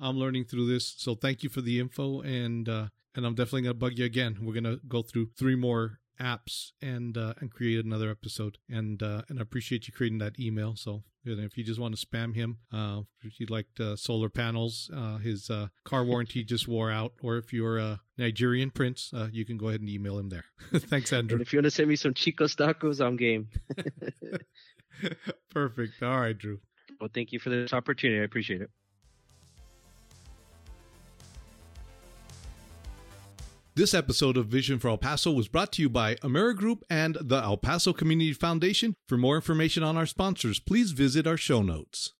I'm 0.00 0.16
learning 0.16 0.44
through 0.44 0.66
this. 0.66 0.94
So 0.98 1.14
thank 1.14 1.42
you 1.42 1.48
for 1.48 1.60
the 1.60 1.78
info, 1.80 2.20
and 2.20 2.68
uh, 2.68 2.86
and 3.14 3.26
I'm 3.26 3.34
definitely 3.34 3.62
gonna 3.62 3.74
bug 3.74 3.98
you 3.98 4.04
again. 4.04 4.38
We're 4.40 4.54
gonna 4.54 4.78
go 4.88 5.02
through 5.02 5.30
three 5.38 5.56
more 5.56 6.00
apps 6.22 6.70
and 6.80 7.16
uh, 7.18 7.34
and 7.40 7.50
create 7.50 7.84
another 7.84 8.10
episode. 8.10 8.58
And 8.68 9.02
uh, 9.02 9.22
and 9.28 9.38
I 9.38 9.42
appreciate 9.42 9.88
you 9.88 9.94
creating 9.94 10.18
that 10.18 10.38
email. 10.38 10.76
So 10.76 11.02
if 11.24 11.56
you 11.56 11.64
just 11.64 11.80
want 11.80 11.96
to 11.96 12.06
spam 12.06 12.34
him, 12.34 12.58
uh, 12.72 13.02
if 13.22 13.38
you'd 13.38 13.50
like 13.50 13.66
uh, 13.78 13.96
solar 13.96 14.28
panels, 14.28 14.90
uh, 14.94 15.18
his 15.18 15.50
uh, 15.50 15.68
car 15.84 16.04
warranty 16.04 16.44
just 16.52 16.66
wore 16.66 16.90
out, 16.90 17.12
or 17.22 17.36
if 17.36 17.52
you're 17.52 17.78
a 17.78 18.00
Nigerian 18.18 18.70
prince, 18.70 19.12
uh, 19.14 19.28
you 19.30 19.44
can 19.44 19.56
go 19.56 19.68
ahead 19.68 19.80
and 19.80 19.88
email 19.88 20.18
him 20.18 20.28
there. 20.28 20.44
Thanks, 20.74 21.12
Andrew. 21.12 21.36
And 21.36 21.42
if 21.42 21.52
you 21.52 21.58
want 21.58 21.64
to 21.64 21.70
send 21.70 21.88
me 21.88 21.96
some 21.96 22.14
Chico's 22.14 22.56
tacos, 22.56 23.04
I'm 23.04 23.16
game. 23.16 23.48
Perfect. 25.50 26.02
All 26.02 26.20
right, 26.20 26.36
Drew. 26.36 26.60
Well, 27.00 27.10
thank 27.12 27.32
you 27.32 27.40
for 27.40 27.50
this 27.50 27.72
opportunity. 27.72 28.20
I 28.20 28.24
appreciate 28.24 28.62
it. 28.62 28.70
This 33.74 33.94
episode 33.94 34.36
of 34.36 34.48
Vision 34.48 34.78
for 34.78 34.88
El 34.88 34.98
Paso 34.98 35.32
was 35.32 35.48
brought 35.48 35.72
to 35.72 35.82
you 35.82 35.88
by 35.88 36.16
Amerigroup 36.16 36.82
and 36.90 37.16
the 37.18 37.36
El 37.36 37.56
Paso 37.56 37.94
Community 37.94 38.34
Foundation. 38.34 38.96
For 39.08 39.16
more 39.16 39.36
information 39.36 39.82
on 39.82 39.96
our 39.96 40.04
sponsors, 40.04 40.60
please 40.60 40.92
visit 40.92 41.26
our 41.26 41.38
show 41.38 41.62
notes. 41.62 42.10